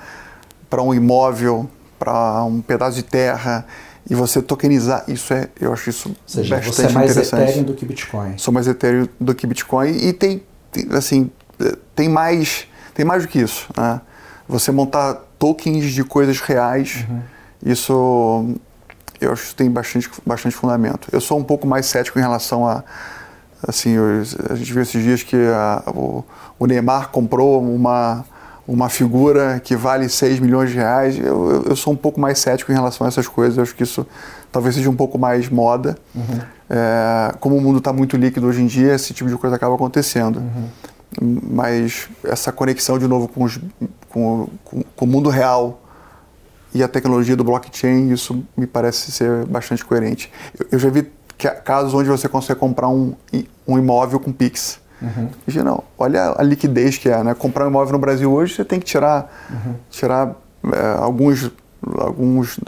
[0.82, 3.64] um imóvel, para um pedaço de terra,
[4.08, 7.42] e você tokenizar, isso é, eu acho isso Ou seja, bastante você é mais interessante.
[7.42, 8.38] Ethereum do que Bitcoin.
[8.38, 11.30] Sou mais Ethereum do que Bitcoin e tem, tem assim,
[11.94, 14.00] tem mais, tem mais do que isso, né?
[14.46, 17.20] Você montar tokens de coisas reais, uhum.
[17.64, 18.56] isso
[19.20, 21.08] eu acho que tem bastante, bastante fundamento.
[21.12, 22.84] Eu sou um pouco mais cético em relação a.
[23.66, 26.22] Assim, eu, a gente viu esses dias que a, o,
[26.58, 28.24] o, Neymar comprou uma,
[28.66, 31.18] uma figura que vale 6 milhões de reais.
[31.18, 33.56] Eu, eu, sou um pouco mais cético em relação a essas coisas.
[33.56, 34.06] Eu acho que isso
[34.50, 35.96] talvez seja um pouco mais moda.
[36.14, 36.40] Uhum.
[36.70, 39.74] É, como o mundo está muito líquido hoje em dia, esse tipo de coisa acaba
[39.74, 40.38] acontecendo.
[40.38, 41.40] Uhum.
[41.50, 43.60] Mas essa conexão de novo com, os,
[44.08, 45.80] com, com, com o mundo real
[46.72, 50.32] e a tecnologia do blockchain, isso me parece ser bastante coerente.
[50.58, 51.06] Eu, eu já vi
[51.64, 53.14] casos onde você consegue comprar um,
[53.66, 54.80] um imóvel com Pix.
[55.04, 55.64] Uhum.
[55.64, 57.34] não, olha a liquidez que é, né?
[57.34, 59.74] Comprar um imóvel no Brasil hoje, você tem que tirar, uhum.
[59.90, 60.34] tirar
[60.72, 61.50] é, alguns,
[61.98, 62.58] alguns,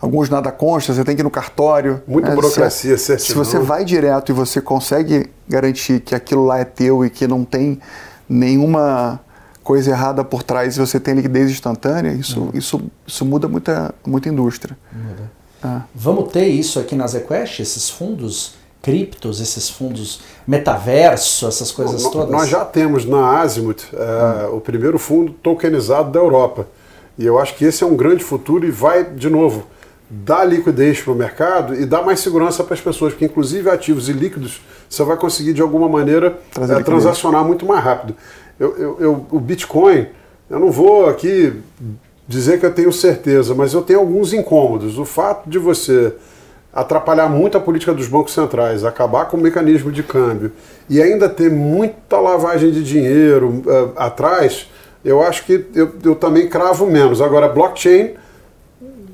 [0.00, 2.02] alguns nada consta, você tem que ir no cartório.
[2.06, 2.34] Muita né?
[2.34, 7.04] burocracia, se, se você vai direto e você consegue garantir que aquilo lá é teu
[7.04, 7.80] e que não tem
[8.28, 9.20] nenhuma
[9.62, 12.50] coisa errada por trás e você tem liquidez instantânea, isso, uhum.
[12.54, 14.76] isso, isso muda muita, muita indústria.
[14.92, 15.30] Muda.
[15.62, 15.82] Ah.
[15.94, 22.10] Vamos ter isso aqui na ZQuest, esses fundos criptos, esses fundos metaverso, essas coisas Bom,
[22.10, 22.30] todas?
[22.30, 24.56] Nós já temos na Azimuth é, hum.
[24.56, 26.66] o primeiro fundo tokenizado da Europa.
[27.18, 29.64] E eu acho que esse é um grande futuro e vai, de novo,
[30.08, 34.08] dar liquidez para o mercado e dar mais segurança para as pessoas, porque inclusive ativos
[34.08, 38.14] e líquidos você vai conseguir de alguma maneira é, transacionar muito mais rápido
[38.58, 40.06] eu, eu, eu, o Bitcoin,
[40.50, 41.52] eu não vou aqui
[42.26, 44.98] dizer que eu tenho certeza, mas eu tenho alguns incômodos.
[44.98, 46.14] O fato de você
[46.80, 50.52] atrapalhar muito a política dos bancos centrais, acabar com o mecanismo de câmbio
[50.88, 54.68] e ainda ter muita lavagem de dinheiro uh, atrás,
[55.04, 57.20] eu acho que eu, eu, também cravo menos.
[57.20, 58.14] Agora, blockchain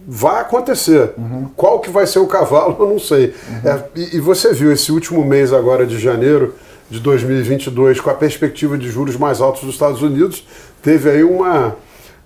[0.06, 1.12] vai acontecer.
[1.16, 1.48] Uhum.
[1.56, 3.34] Qual que vai ser o cavalo, eu não sei.
[3.48, 3.70] Uhum.
[3.70, 6.54] É, e, e, você viu esse último mês agora de janeiro,
[6.90, 10.46] de 2022, com a perspectiva de juros mais altos dos Estados Unidos,
[10.82, 11.76] teve aí uma,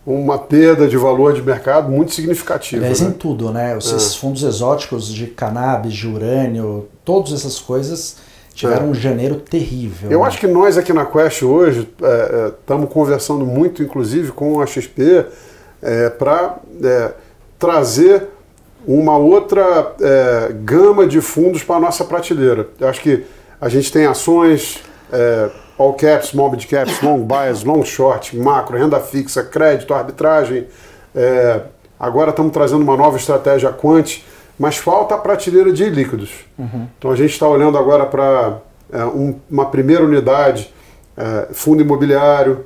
[0.09, 2.83] uma perda de valor de mercado muito significativa.
[2.83, 3.09] Aliás, né?
[3.09, 3.77] em tudo, né?
[3.77, 4.19] Esses é.
[4.19, 8.17] fundos exóticos de cannabis, de urânio, todas essas coisas
[8.55, 8.89] tiveram é.
[8.89, 10.11] um janeiro terrível.
[10.11, 10.27] Eu né?
[10.27, 14.67] acho que nós aqui na Quest hoje estamos é, é conversando muito, inclusive, com a
[14.67, 15.27] XP
[15.83, 16.57] é, para
[17.59, 18.29] trazer
[18.87, 19.95] uma outra
[20.65, 22.67] gama de fundos para a nossa prateleira.
[22.81, 23.25] Eu acho que
[23.61, 24.79] a gente tem ações,
[25.79, 30.67] all caps, mid caps, long bias, long short, macro, renda fixa, crédito, arbitragem.
[31.15, 31.61] É,
[31.99, 34.23] agora estamos trazendo uma nova estratégia quant,
[34.59, 36.31] mas falta a prateleira de líquidos.
[36.59, 36.89] Uhum.
[36.99, 38.59] Então a gente está olhando agora para
[38.93, 40.73] é, um, uma primeira unidade,
[41.17, 42.65] é, fundo imobiliário,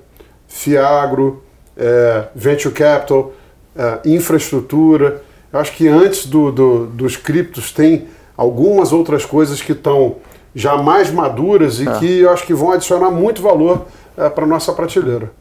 [0.48, 1.42] Fiagro,
[1.76, 3.32] é, venture capital,
[3.76, 5.22] é, infraestrutura.
[5.52, 10.16] Eu acho que antes do, do, dos criptos tem algumas outras coisas que estão
[10.54, 11.98] já mais maduras e é.
[11.98, 13.86] que eu acho que vão adicionar muito valor
[14.16, 15.32] é, para nossa prateleira.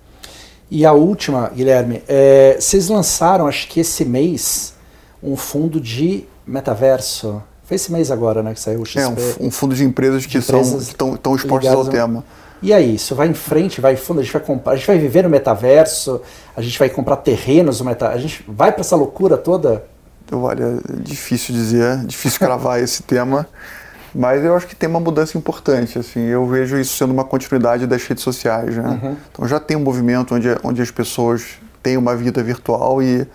[0.69, 4.73] E a última, Guilherme, é, vocês lançaram, acho que esse mês,
[5.21, 7.43] um fundo de metaverso.
[7.65, 8.99] Foi esse mês agora, né, que saiu o XP.
[8.99, 12.23] É, um, um fundo de empresas que estão expostas ao tema.
[12.61, 14.97] E aí, isso vai em frente, vai fundo, a gente vai comprar, a gente vai
[14.97, 16.21] viver no metaverso,
[16.55, 19.83] a gente vai comprar terrenos no metaverso, a gente vai para essa loucura toda?
[20.31, 23.47] Olha, é difícil dizer, difícil cravar esse tema.
[24.13, 27.87] Mas eu acho que tem uma mudança importante, assim, eu vejo isso sendo uma continuidade
[27.87, 28.99] das redes sociais, né?
[29.01, 29.17] Uhum.
[29.31, 33.25] Então já tem um movimento onde, onde as pessoas têm uma vida virtual e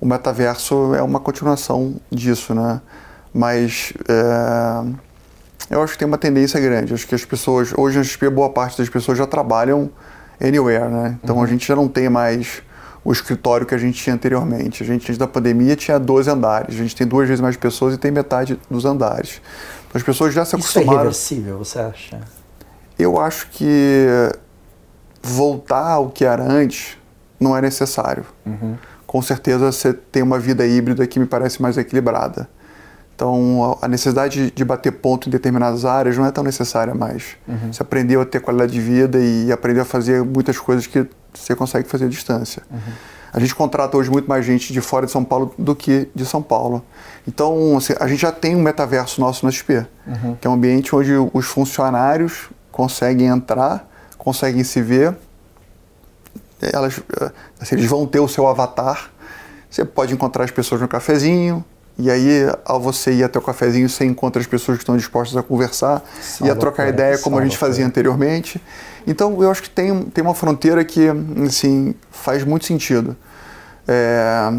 [0.00, 2.80] o metaverso é uma continuação disso, né?
[3.32, 4.84] Mas é,
[5.70, 8.50] eu acho que tem uma tendência grande, acho que as pessoas, hoje na XP, boa
[8.50, 9.88] parte das pessoas já trabalham
[10.40, 11.18] anywhere, né?
[11.22, 11.42] Então uhum.
[11.42, 12.62] a gente já não tem mais
[13.04, 14.82] o escritório que a gente tinha anteriormente.
[14.82, 16.74] A gente, antes da pandemia, tinha 12 andares.
[16.74, 19.40] A gente tem duas vezes mais pessoas e tem metade dos andares.
[19.92, 20.90] As pessoas já se acostumaram.
[20.90, 22.20] Isso é irreversível, você acha?
[22.98, 24.06] Eu acho que
[25.22, 26.96] voltar ao que era antes
[27.38, 28.24] não é necessário.
[28.44, 28.76] Uhum.
[29.06, 32.48] com certeza você tem uma vida híbrida que me parece mais equilibrada.
[33.14, 37.36] Então, a necessidade de bater ponto em determinadas áreas não é tão necessária mais.
[37.48, 37.72] Uhum.
[37.72, 41.56] Você aprendeu a ter qualidade de vida e aprendeu a fazer muitas coisas que você
[41.56, 42.62] consegue fazer à distância.
[42.70, 42.92] Uhum.
[43.38, 46.26] A gente contrata hoje muito mais gente de fora de São Paulo do que de
[46.26, 46.84] São Paulo.
[47.24, 50.34] Então, assim, a gente já tem um metaverso nosso no SP, uhum.
[50.40, 55.16] que é um ambiente onde os funcionários conseguem entrar, conseguem se ver,
[56.60, 57.00] elas,
[57.60, 59.08] assim, eles vão ter o seu avatar.
[59.70, 61.64] Você pode encontrar as pessoas no cafezinho,
[61.96, 65.36] e aí, ao você ir até o cafezinho, você encontra as pessoas que estão dispostas
[65.36, 66.02] a conversar
[66.42, 68.60] e a trocar ideia como a gente fazia anteriormente.
[69.06, 71.06] Então, eu acho que tem, tem uma fronteira que
[71.46, 73.16] assim, faz muito sentido.
[73.88, 74.52] É,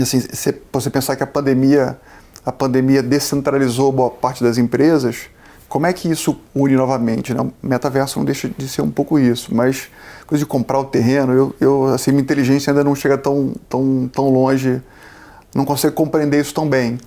[0.00, 1.98] assim, se você pensar que a pandemia,
[2.44, 5.26] a pandemia descentralizou boa parte das empresas,
[5.68, 7.32] como é que isso une novamente?
[7.32, 7.40] Né?
[7.40, 9.90] O metaverso não deixa de ser um pouco isso, mas
[10.26, 14.10] coisa de comprar o terreno, eu, eu assim, minha inteligência ainda não chega tão, tão,
[14.12, 14.82] tão longe
[15.54, 16.98] não consigo compreender isso tão bem.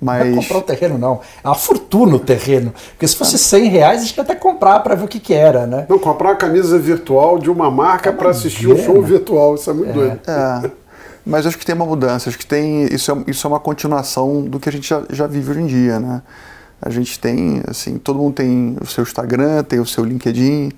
[0.00, 0.26] Mas...
[0.26, 1.20] Não é comprar o terreno, não.
[1.42, 2.72] É uma fortuna o terreno.
[2.90, 3.68] Porque se fosse 100 é.
[3.68, 5.86] reais, a gente ia até comprar para ver o que, que era, né?
[5.88, 9.54] Não, comprar uma camisa virtual de uma marca é para assistir um show virtual.
[9.56, 9.92] Isso é muito é.
[9.92, 10.20] doido.
[10.26, 10.70] É.
[11.26, 12.28] Mas acho que tem uma mudança.
[12.28, 15.26] Acho que tem isso é, isso é uma continuação do que a gente já, já
[15.26, 16.22] vive hoje em dia, né?
[16.80, 20.70] A gente tem, assim, todo mundo tem o seu Instagram, tem o seu LinkedIn.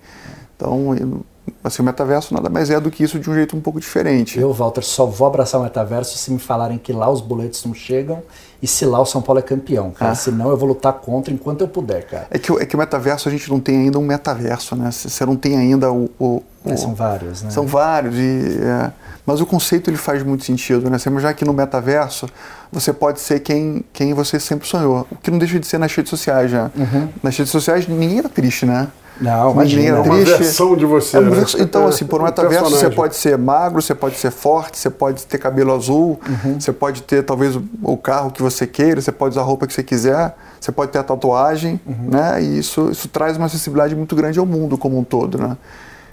[0.57, 1.23] Então,
[1.63, 4.39] assim, o metaverso nada mais é do que isso de um jeito um pouco diferente.
[4.39, 7.75] Eu, Walter, só vou abraçar o metaverso se me falarem que lá os boletos não
[7.75, 8.23] chegam
[8.63, 10.13] e se lá o São Paulo é campeão, cara.
[10.13, 10.15] Ah.
[10.15, 12.27] Senão eu vou lutar contra enquanto eu puder, cara.
[12.31, 14.91] É que, é que o metaverso a gente não tem ainda um metaverso, né?
[14.91, 16.11] Você não tem ainda o.
[16.19, 17.51] o, é, são vários, né?
[17.51, 18.15] São vários.
[18.17, 18.93] E, é,
[19.25, 20.99] mas o conceito ele faz muito sentido, né?
[21.21, 22.27] Já que no metaverso
[22.71, 25.07] você pode ser quem, quem você sempre sonhou.
[25.11, 26.71] O que não deixa de ser nas redes sociais já.
[26.77, 27.09] Uhum.
[27.23, 28.89] Nas redes sociais ninguém tá triste, né?
[29.21, 29.99] Não, imagina.
[29.99, 31.19] É uma versão de você.
[31.19, 31.45] É né?
[31.59, 35.27] Então, assim, por um metaverso você pode ser magro, você pode ser forte, você pode
[35.27, 36.59] ter cabelo azul, uhum.
[36.59, 39.75] você pode ter talvez o carro que você queira, você pode usar a roupa que
[39.75, 42.11] você quiser, você pode ter a tatuagem, uhum.
[42.11, 42.43] né?
[42.43, 45.57] E isso, isso traz uma acessibilidade muito grande ao mundo como um todo, né?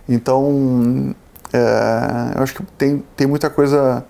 [0.10, 1.16] Então,
[1.54, 4.04] é, eu acho que tem, tem muita coisa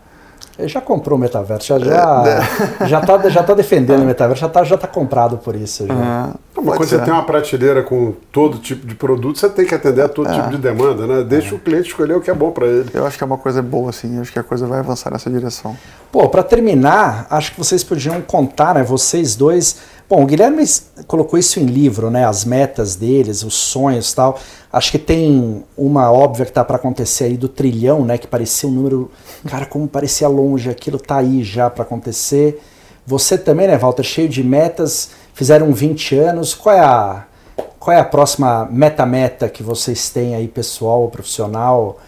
[0.58, 2.88] ele já comprou o metaverso, já, já, é, é.
[2.90, 5.86] já, tá, já tá defendendo o metaverso, já tá, já tá comprado por isso.
[5.86, 5.94] Já.
[5.94, 10.02] É, quando você tem uma prateleira com todo tipo de produto, você tem que atender
[10.02, 10.34] a todo é.
[10.34, 11.24] tipo de demanda, né?
[11.24, 12.90] Deixa o cliente escolher o que é bom para ele.
[12.94, 15.30] Eu acho que é uma coisa boa, assim, acho que a coisa vai avançar nessa
[15.30, 15.78] direção.
[16.12, 19.78] Pô, para terminar, acho que vocês podiam contar, né, vocês dois.
[20.10, 20.64] Bom, o Guilherme
[21.06, 24.40] colocou isso em livro, né, as metas deles, os sonhos tal.
[24.72, 28.18] Acho que tem uma óbvia que tá para acontecer aí do trilhão, né?
[28.18, 29.12] Que parecia um número.
[29.50, 32.62] Cara, como parecia longe, aquilo tá aí já para acontecer.
[33.06, 36.54] Você também, né, Walter, cheio de metas, fizeram 20 anos.
[36.54, 37.26] Qual é a,
[37.80, 42.00] qual é a próxima meta-meta que vocês têm aí, pessoal ou profissional?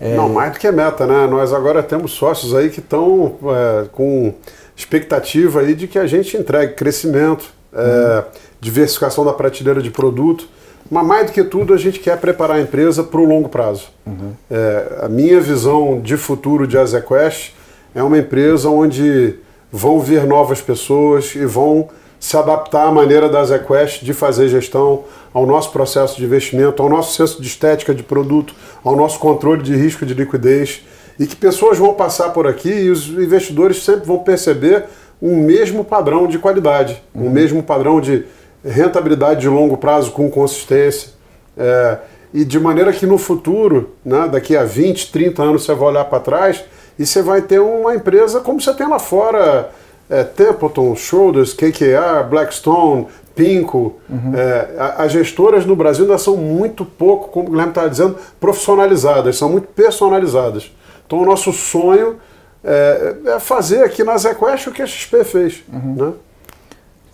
[0.00, 0.16] É...
[0.16, 1.26] Não, mais do que meta, né?
[1.26, 4.34] Nós agora temos sócios aí que estão é, com
[4.80, 8.24] expectativa aí de que a gente entregue crescimento, é,
[8.60, 10.48] diversificação da prateleira de produto.
[10.90, 13.88] Mas mais do que tudo, a gente quer preparar a empresa para o longo prazo.
[14.06, 14.32] Uhum.
[14.50, 17.52] É, a minha visão de futuro de Azequest
[17.94, 19.36] é uma empresa onde
[19.70, 25.04] vão vir novas pessoas e vão se adaptar à maneira da Azequest de fazer gestão,
[25.32, 29.62] ao nosso processo de investimento, ao nosso senso de estética de produto, ao nosso controle
[29.62, 30.82] de risco de liquidez.
[31.20, 34.86] E que pessoas vão passar por aqui e os investidores sempre vão perceber
[35.20, 37.26] um mesmo padrão de qualidade, uhum.
[37.26, 38.24] um mesmo padrão de
[38.64, 41.10] rentabilidade de longo prazo com consistência.
[41.58, 41.98] É,
[42.32, 46.06] e de maneira que no futuro, né, daqui a 20, 30 anos, você vai olhar
[46.06, 46.64] para trás
[46.98, 49.70] e você vai ter uma empresa como você tem lá fora,
[50.08, 53.96] é, Templeton, Shoulders, KKR, Blackstone, Pinco.
[54.08, 54.32] Uhum.
[54.34, 59.36] É, as gestoras no Brasil ainda são muito pouco, como o Guilherme estava dizendo, profissionalizadas,
[59.36, 60.70] são muito personalizadas.
[61.10, 62.20] Então o nosso sonho
[62.62, 65.64] é, é fazer aqui na ZQuest o que a XP fez.
[65.68, 65.96] Uhum.
[65.96, 66.12] Né?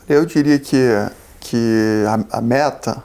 [0.07, 0.77] Eu diria que
[1.41, 3.03] que a, a, meta,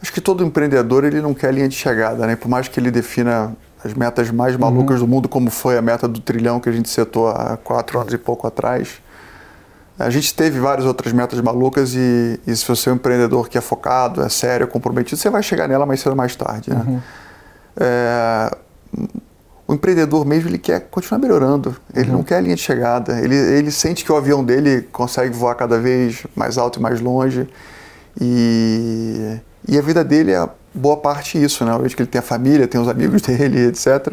[0.00, 2.36] acho que todo empreendedor ele não quer linha de chegada, né?
[2.36, 3.54] Por mais que ele defina
[3.84, 4.60] as metas mais uhum.
[4.60, 5.06] malucas uhum.
[5.06, 8.14] do mundo, como foi a meta do trilhão que a gente setou há quatro anos
[8.14, 9.02] e pouco atrás.
[9.98, 13.58] A gente teve várias outras metas malucas e, e se você é um empreendedor que
[13.58, 16.70] é focado, é sério, comprometido, você vai chegar nela mais cedo ou mais tarde.
[16.70, 16.84] Né?
[16.86, 17.00] Uhum.
[17.78, 18.56] É,
[19.68, 22.18] o empreendedor mesmo ele quer continuar melhorando, ele uhum.
[22.18, 25.78] não quer linha de chegada, ele, ele sente que o avião dele consegue voar cada
[25.78, 27.48] vez mais alto e mais longe
[28.20, 29.38] e,
[29.68, 31.74] e a vida dele é boa parte isso, né?
[31.74, 34.12] Hoje que ele tem a família, tem os amigos dele, etc.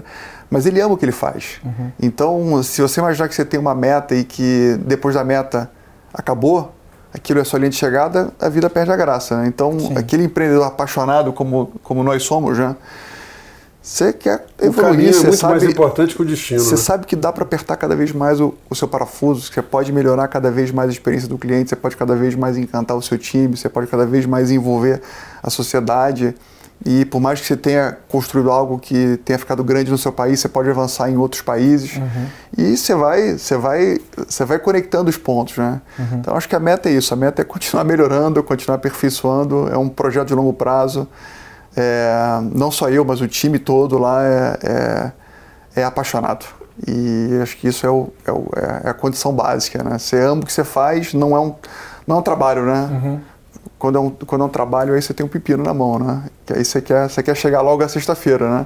[0.49, 1.59] Mas ele ama o que ele faz.
[1.63, 1.91] Uhum.
[2.01, 5.69] Então, se você imaginar que você tem uma meta e que depois da meta
[6.13, 6.73] acabou,
[7.13, 9.37] aquilo é sua linha de chegada, a vida perde a graça.
[9.41, 9.47] Né?
[9.47, 9.97] Então, Sim.
[9.97, 12.75] aquele empreendedor apaixonado como, como nós somos, né?
[13.83, 16.61] Você quer o evoluir, é você muito sabe, mais importante que o destino.
[16.61, 16.77] Você né?
[16.77, 20.25] sabe que dá para apertar cada vez mais o, o, seu parafuso, você pode melhorar
[20.29, 23.17] cada vez mais a experiência do cliente, você pode cada vez mais encantar o seu
[23.17, 25.01] time, você pode cada vez mais envolver
[25.43, 26.33] a sociedade.
[26.85, 30.39] E por mais que você tenha construído algo que tenha ficado grande no seu país,
[30.39, 31.97] você pode avançar em outros países.
[31.97, 32.27] Uhum.
[32.57, 35.81] E você vai, você vai, você vai conectando os pontos, né?
[35.99, 36.19] Uhum.
[36.19, 37.13] Então acho que a meta é isso.
[37.13, 39.67] A meta é continuar melhorando, continuar aperfeiçoando.
[39.69, 41.07] É um projeto de longo prazo.
[41.75, 46.45] É, não só eu, mas o time todo lá é, é, é apaixonado.
[46.87, 49.97] E acho que isso é, o, é, o, é, a condição básica, né?
[49.97, 51.55] Você ama o que você faz, não é um,
[52.07, 52.89] não é um trabalho, né?
[52.91, 53.33] Uhum
[53.83, 56.23] quando é, um, quando é um trabalho, aí você tem um pepino na mão, né?
[56.45, 58.65] Que aí você quer, você quer chegar logo à sexta-feira, né?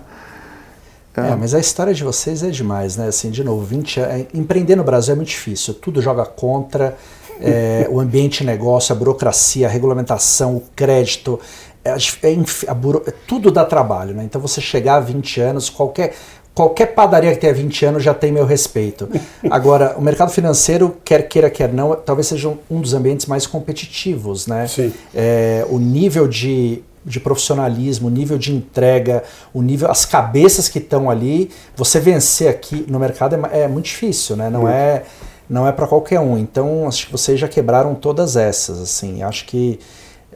[1.16, 1.32] É.
[1.32, 1.36] é.
[1.36, 3.08] mas a história de vocês é demais, né?
[3.08, 5.74] Assim, de novo, 20 é, empreender no Brasil é muito difícil.
[5.74, 6.96] Tudo joga contra
[7.42, 11.40] é, o ambiente de negócio, a burocracia, a regulamentação, o crédito.
[11.88, 14.24] É, é, buro, tudo dá trabalho, né?
[14.24, 16.14] Então você chegar a 20 anos, qualquer
[16.54, 19.08] qualquer padaria que tenha 20 anos já tem meu respeito.
[19.50, 24.48] Agora, o mercado financeiro, quer queira, quer não, talvez seja um dos ambientes mais competitivos,
[24.48, 24.68] né?
[24.68, 24.92] Sim.
[25.14, 29.24] É, o nível de, de profissionalismo, o nível de entrega,
[29.54, 33.86] o nível, as cabeças que estão ali, você vencer aqui no mercado é, é muito
[33.86, 34.50] difícil, né?
[34.50, 35.04] Não é
[35.50, 36.38] não é para qualquer um.
[36.38, 39.24] Então, acho que vocês já quebraram todas essas, assim.
[39.24, 39.80] Acho que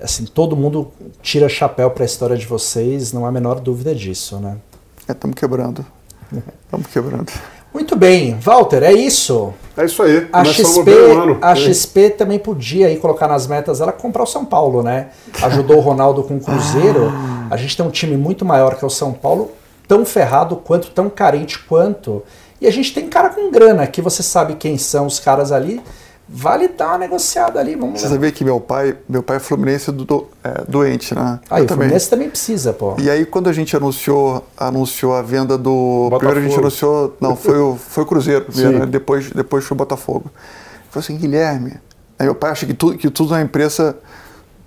[0.02, 0.91] assim, todo mundo
[1.22, 4.58] tira chapéu para a história de vocês, não há a menor dúvida disso, né?
[5.08, 5.86] Estamos é, quebrando.
[6.66, 7.32] Estamos quebrando.
[7.74, 9.54] Muito bem, Walter, é isso.
[9.78, 10.28] É isso aí.
[10.34, 10.91] A XP,
[11.41, 15.10] a XP também podia aí colocar nas metas ela comprar o São Paulo, né?
[15.41, 17.10] Ajudou o Ronaldo com o Cruzeiro.
[17.10, 17.47] Ah.
[17.49, 19.52] A gente tem um time muito maior que o São Paulo,
[19.88, 22.22] tão ferrado quanto, tão carente quanto.
[22.60, 25.82] E a gente tem cara com grana, que você sabe quem são os caras ali
[26.34, 27.76] vale dar uma negociada ali.
[27.76, 31.40] Vamos Você sabia que meu pai, meu pai é fluminense do, do é, doente, né?
[31.50, 32.96] Ah, o Fluminense também precisa, pô.
[32.98, 36.08] E aí quando a gente anunciou, anunciou a venda do.
[36.10, 36.20] Botafogo.
[36.20, 37.18] Primeiro a gente anunciou.
[37.20, 38.86] Não, foi o, foi o Cruzeiro primeiro, né?
[38.86, 40.32] depois, depois foi o Botafogo.
[40.90, 41.74] Falei assim, Guilherme.
[42.18, 43.98] Aí meu pai acha que tudo, que tudo na empresa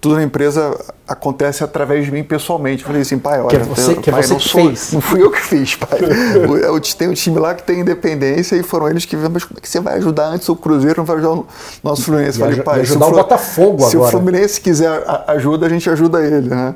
[0.04, 0.78] tudo na empresa
[1.08, 2.82] acontece através de mim pessoalmente.
[2.82, 4.66] Eu falei assim, pai, olha, que é você, que é pai, você não, que sou,
[4.66, 4.92] fez.
[4.92, 5.98] não fui eu que fiz, pai.
[6.62, 9.58] eu, tem um time lá que tem independência e foram eles que viram, mas como
[9.58, 11.46] é que você vai ajudar antes o Cruzeiro, não vai ajudar o
[11.82, 12.38] nosso Fluminense?
[12.38, 14.10] Eu falei, pai, ajudar o, o Botafogo se agora.
[14.10, 16.74] Se o Fluminense quiser ajuda, a gente ajuda ele, né?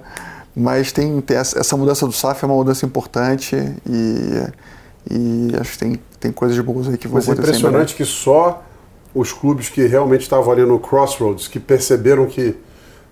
[0.56, 3.56] Mas tem, tem essa mudança do SAF é uma mudança importante
[3.86, 4.42] e,
[5.10, 7.52] e acho que tem, tem coisas boas aí que vão Mas acontecer.
[7.52, 8.62] Mas é impressionante que só
[9.14, 12.56] os clubes que realmente estavam ali no crossroads, que perceberam que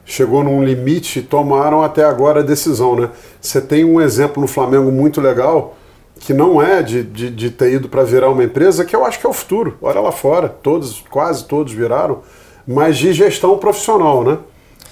[0.07, 3.11] chegou num limite, tomaram até agora a decisão, né?
[3.41, 5.77] Você tem um exemplo no Flamengo muito legal,
[6.21, 9.19] que não é de, de, de ter ido para virar uma empresa, que eu acho
[9.19, 9.77] que é o futuro.
[9.83, 12.21] Olha lá fora, todos, quase todos viraram,
[12.67, 14.39] mas de gestão profissional, né?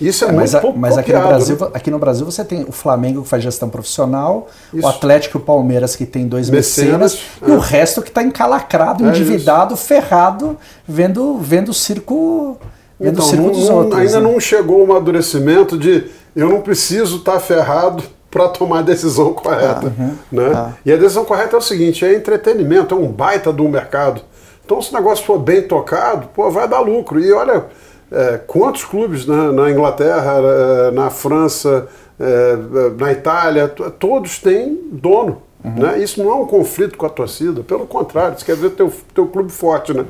[0.01, 1.69] Isso é, é muito mas, pouco Mas aqui no, Brasil, né?
[1.73, 4.85] aqui no Brasil você tem o Flamengo que faz gestão profissional, isso.
[4.85, 7.55] o Atlético e o Palmeiras que tem dois mecenas, mecenas e é.
[7.55, 9.85] o resto que está encalacrado, é endividado, isso.
[9.85, 12.59] ferrado, vendo, vendo o circo
[13.01, 14.33] então, não, não, outros, ainda né?
[14.33, 19.33] não chegou o amadurecimento de eu não preciso estar tá ferrado para tomar a decisão
[19.33, 19.93] correta.
[19.99, 20.53] Ah, uhum, né?
[20.55, 20.73] Ah.
[20.85, 24.23] E a decisão correta é o seguinte: é entretenimento, é um baita do mercado.
[24.65, 27.21] Então, se o negócio for bem tocado, pô, vai dar lucro.
[27.21, 27.65] E olha,
[28.11, 31.87] é, quantos clubes na, na Inglaterra, é, na França,
[32.19, 32.57] é,
[32.99, 35.43] na Itália, todos têm dono.
[35.63, 35.75] Uhum.
[35.75, 35.99] Né?
[36.03, 39.27] Isso não é um conflito com a torcida, pelo contrário, isso quer ver teu, teu
[39.27, 40.05] clube forte, né?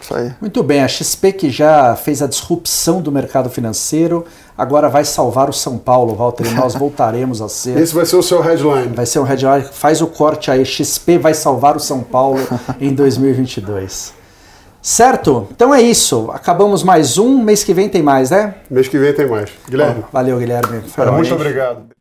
[0.00, 0.32] Isso aí.
[0.40, 4.24] Muito bem, a XP que já fez a disrupção do mercado financeiro,
[4.56, 7.76] agora vai salvar o São Paulo, Walter, e nós voltaremos a ser.
[7.78, 8.94] Esse vai ser o seu headline.
[8.94, 12.38] Vai ser um headline, faz o corte aí, XP vai salvar o São Paulo
[12.80, 14.16] em 2022.
[14.80, 15.48] Certo?
[15.50, 16.30] Então é isso.
[16.32, 17.42] Acabamos mais um.
[17.42, 18.54] Mês que vem tem mais, né?
[18.70, 19.50] Mês que vem tem mais.
[19.68, 20.04] Guilherme.
[20.12, 20.82] valeu, Guilherme.
[20.88, 21.97] Foi muito obrigado.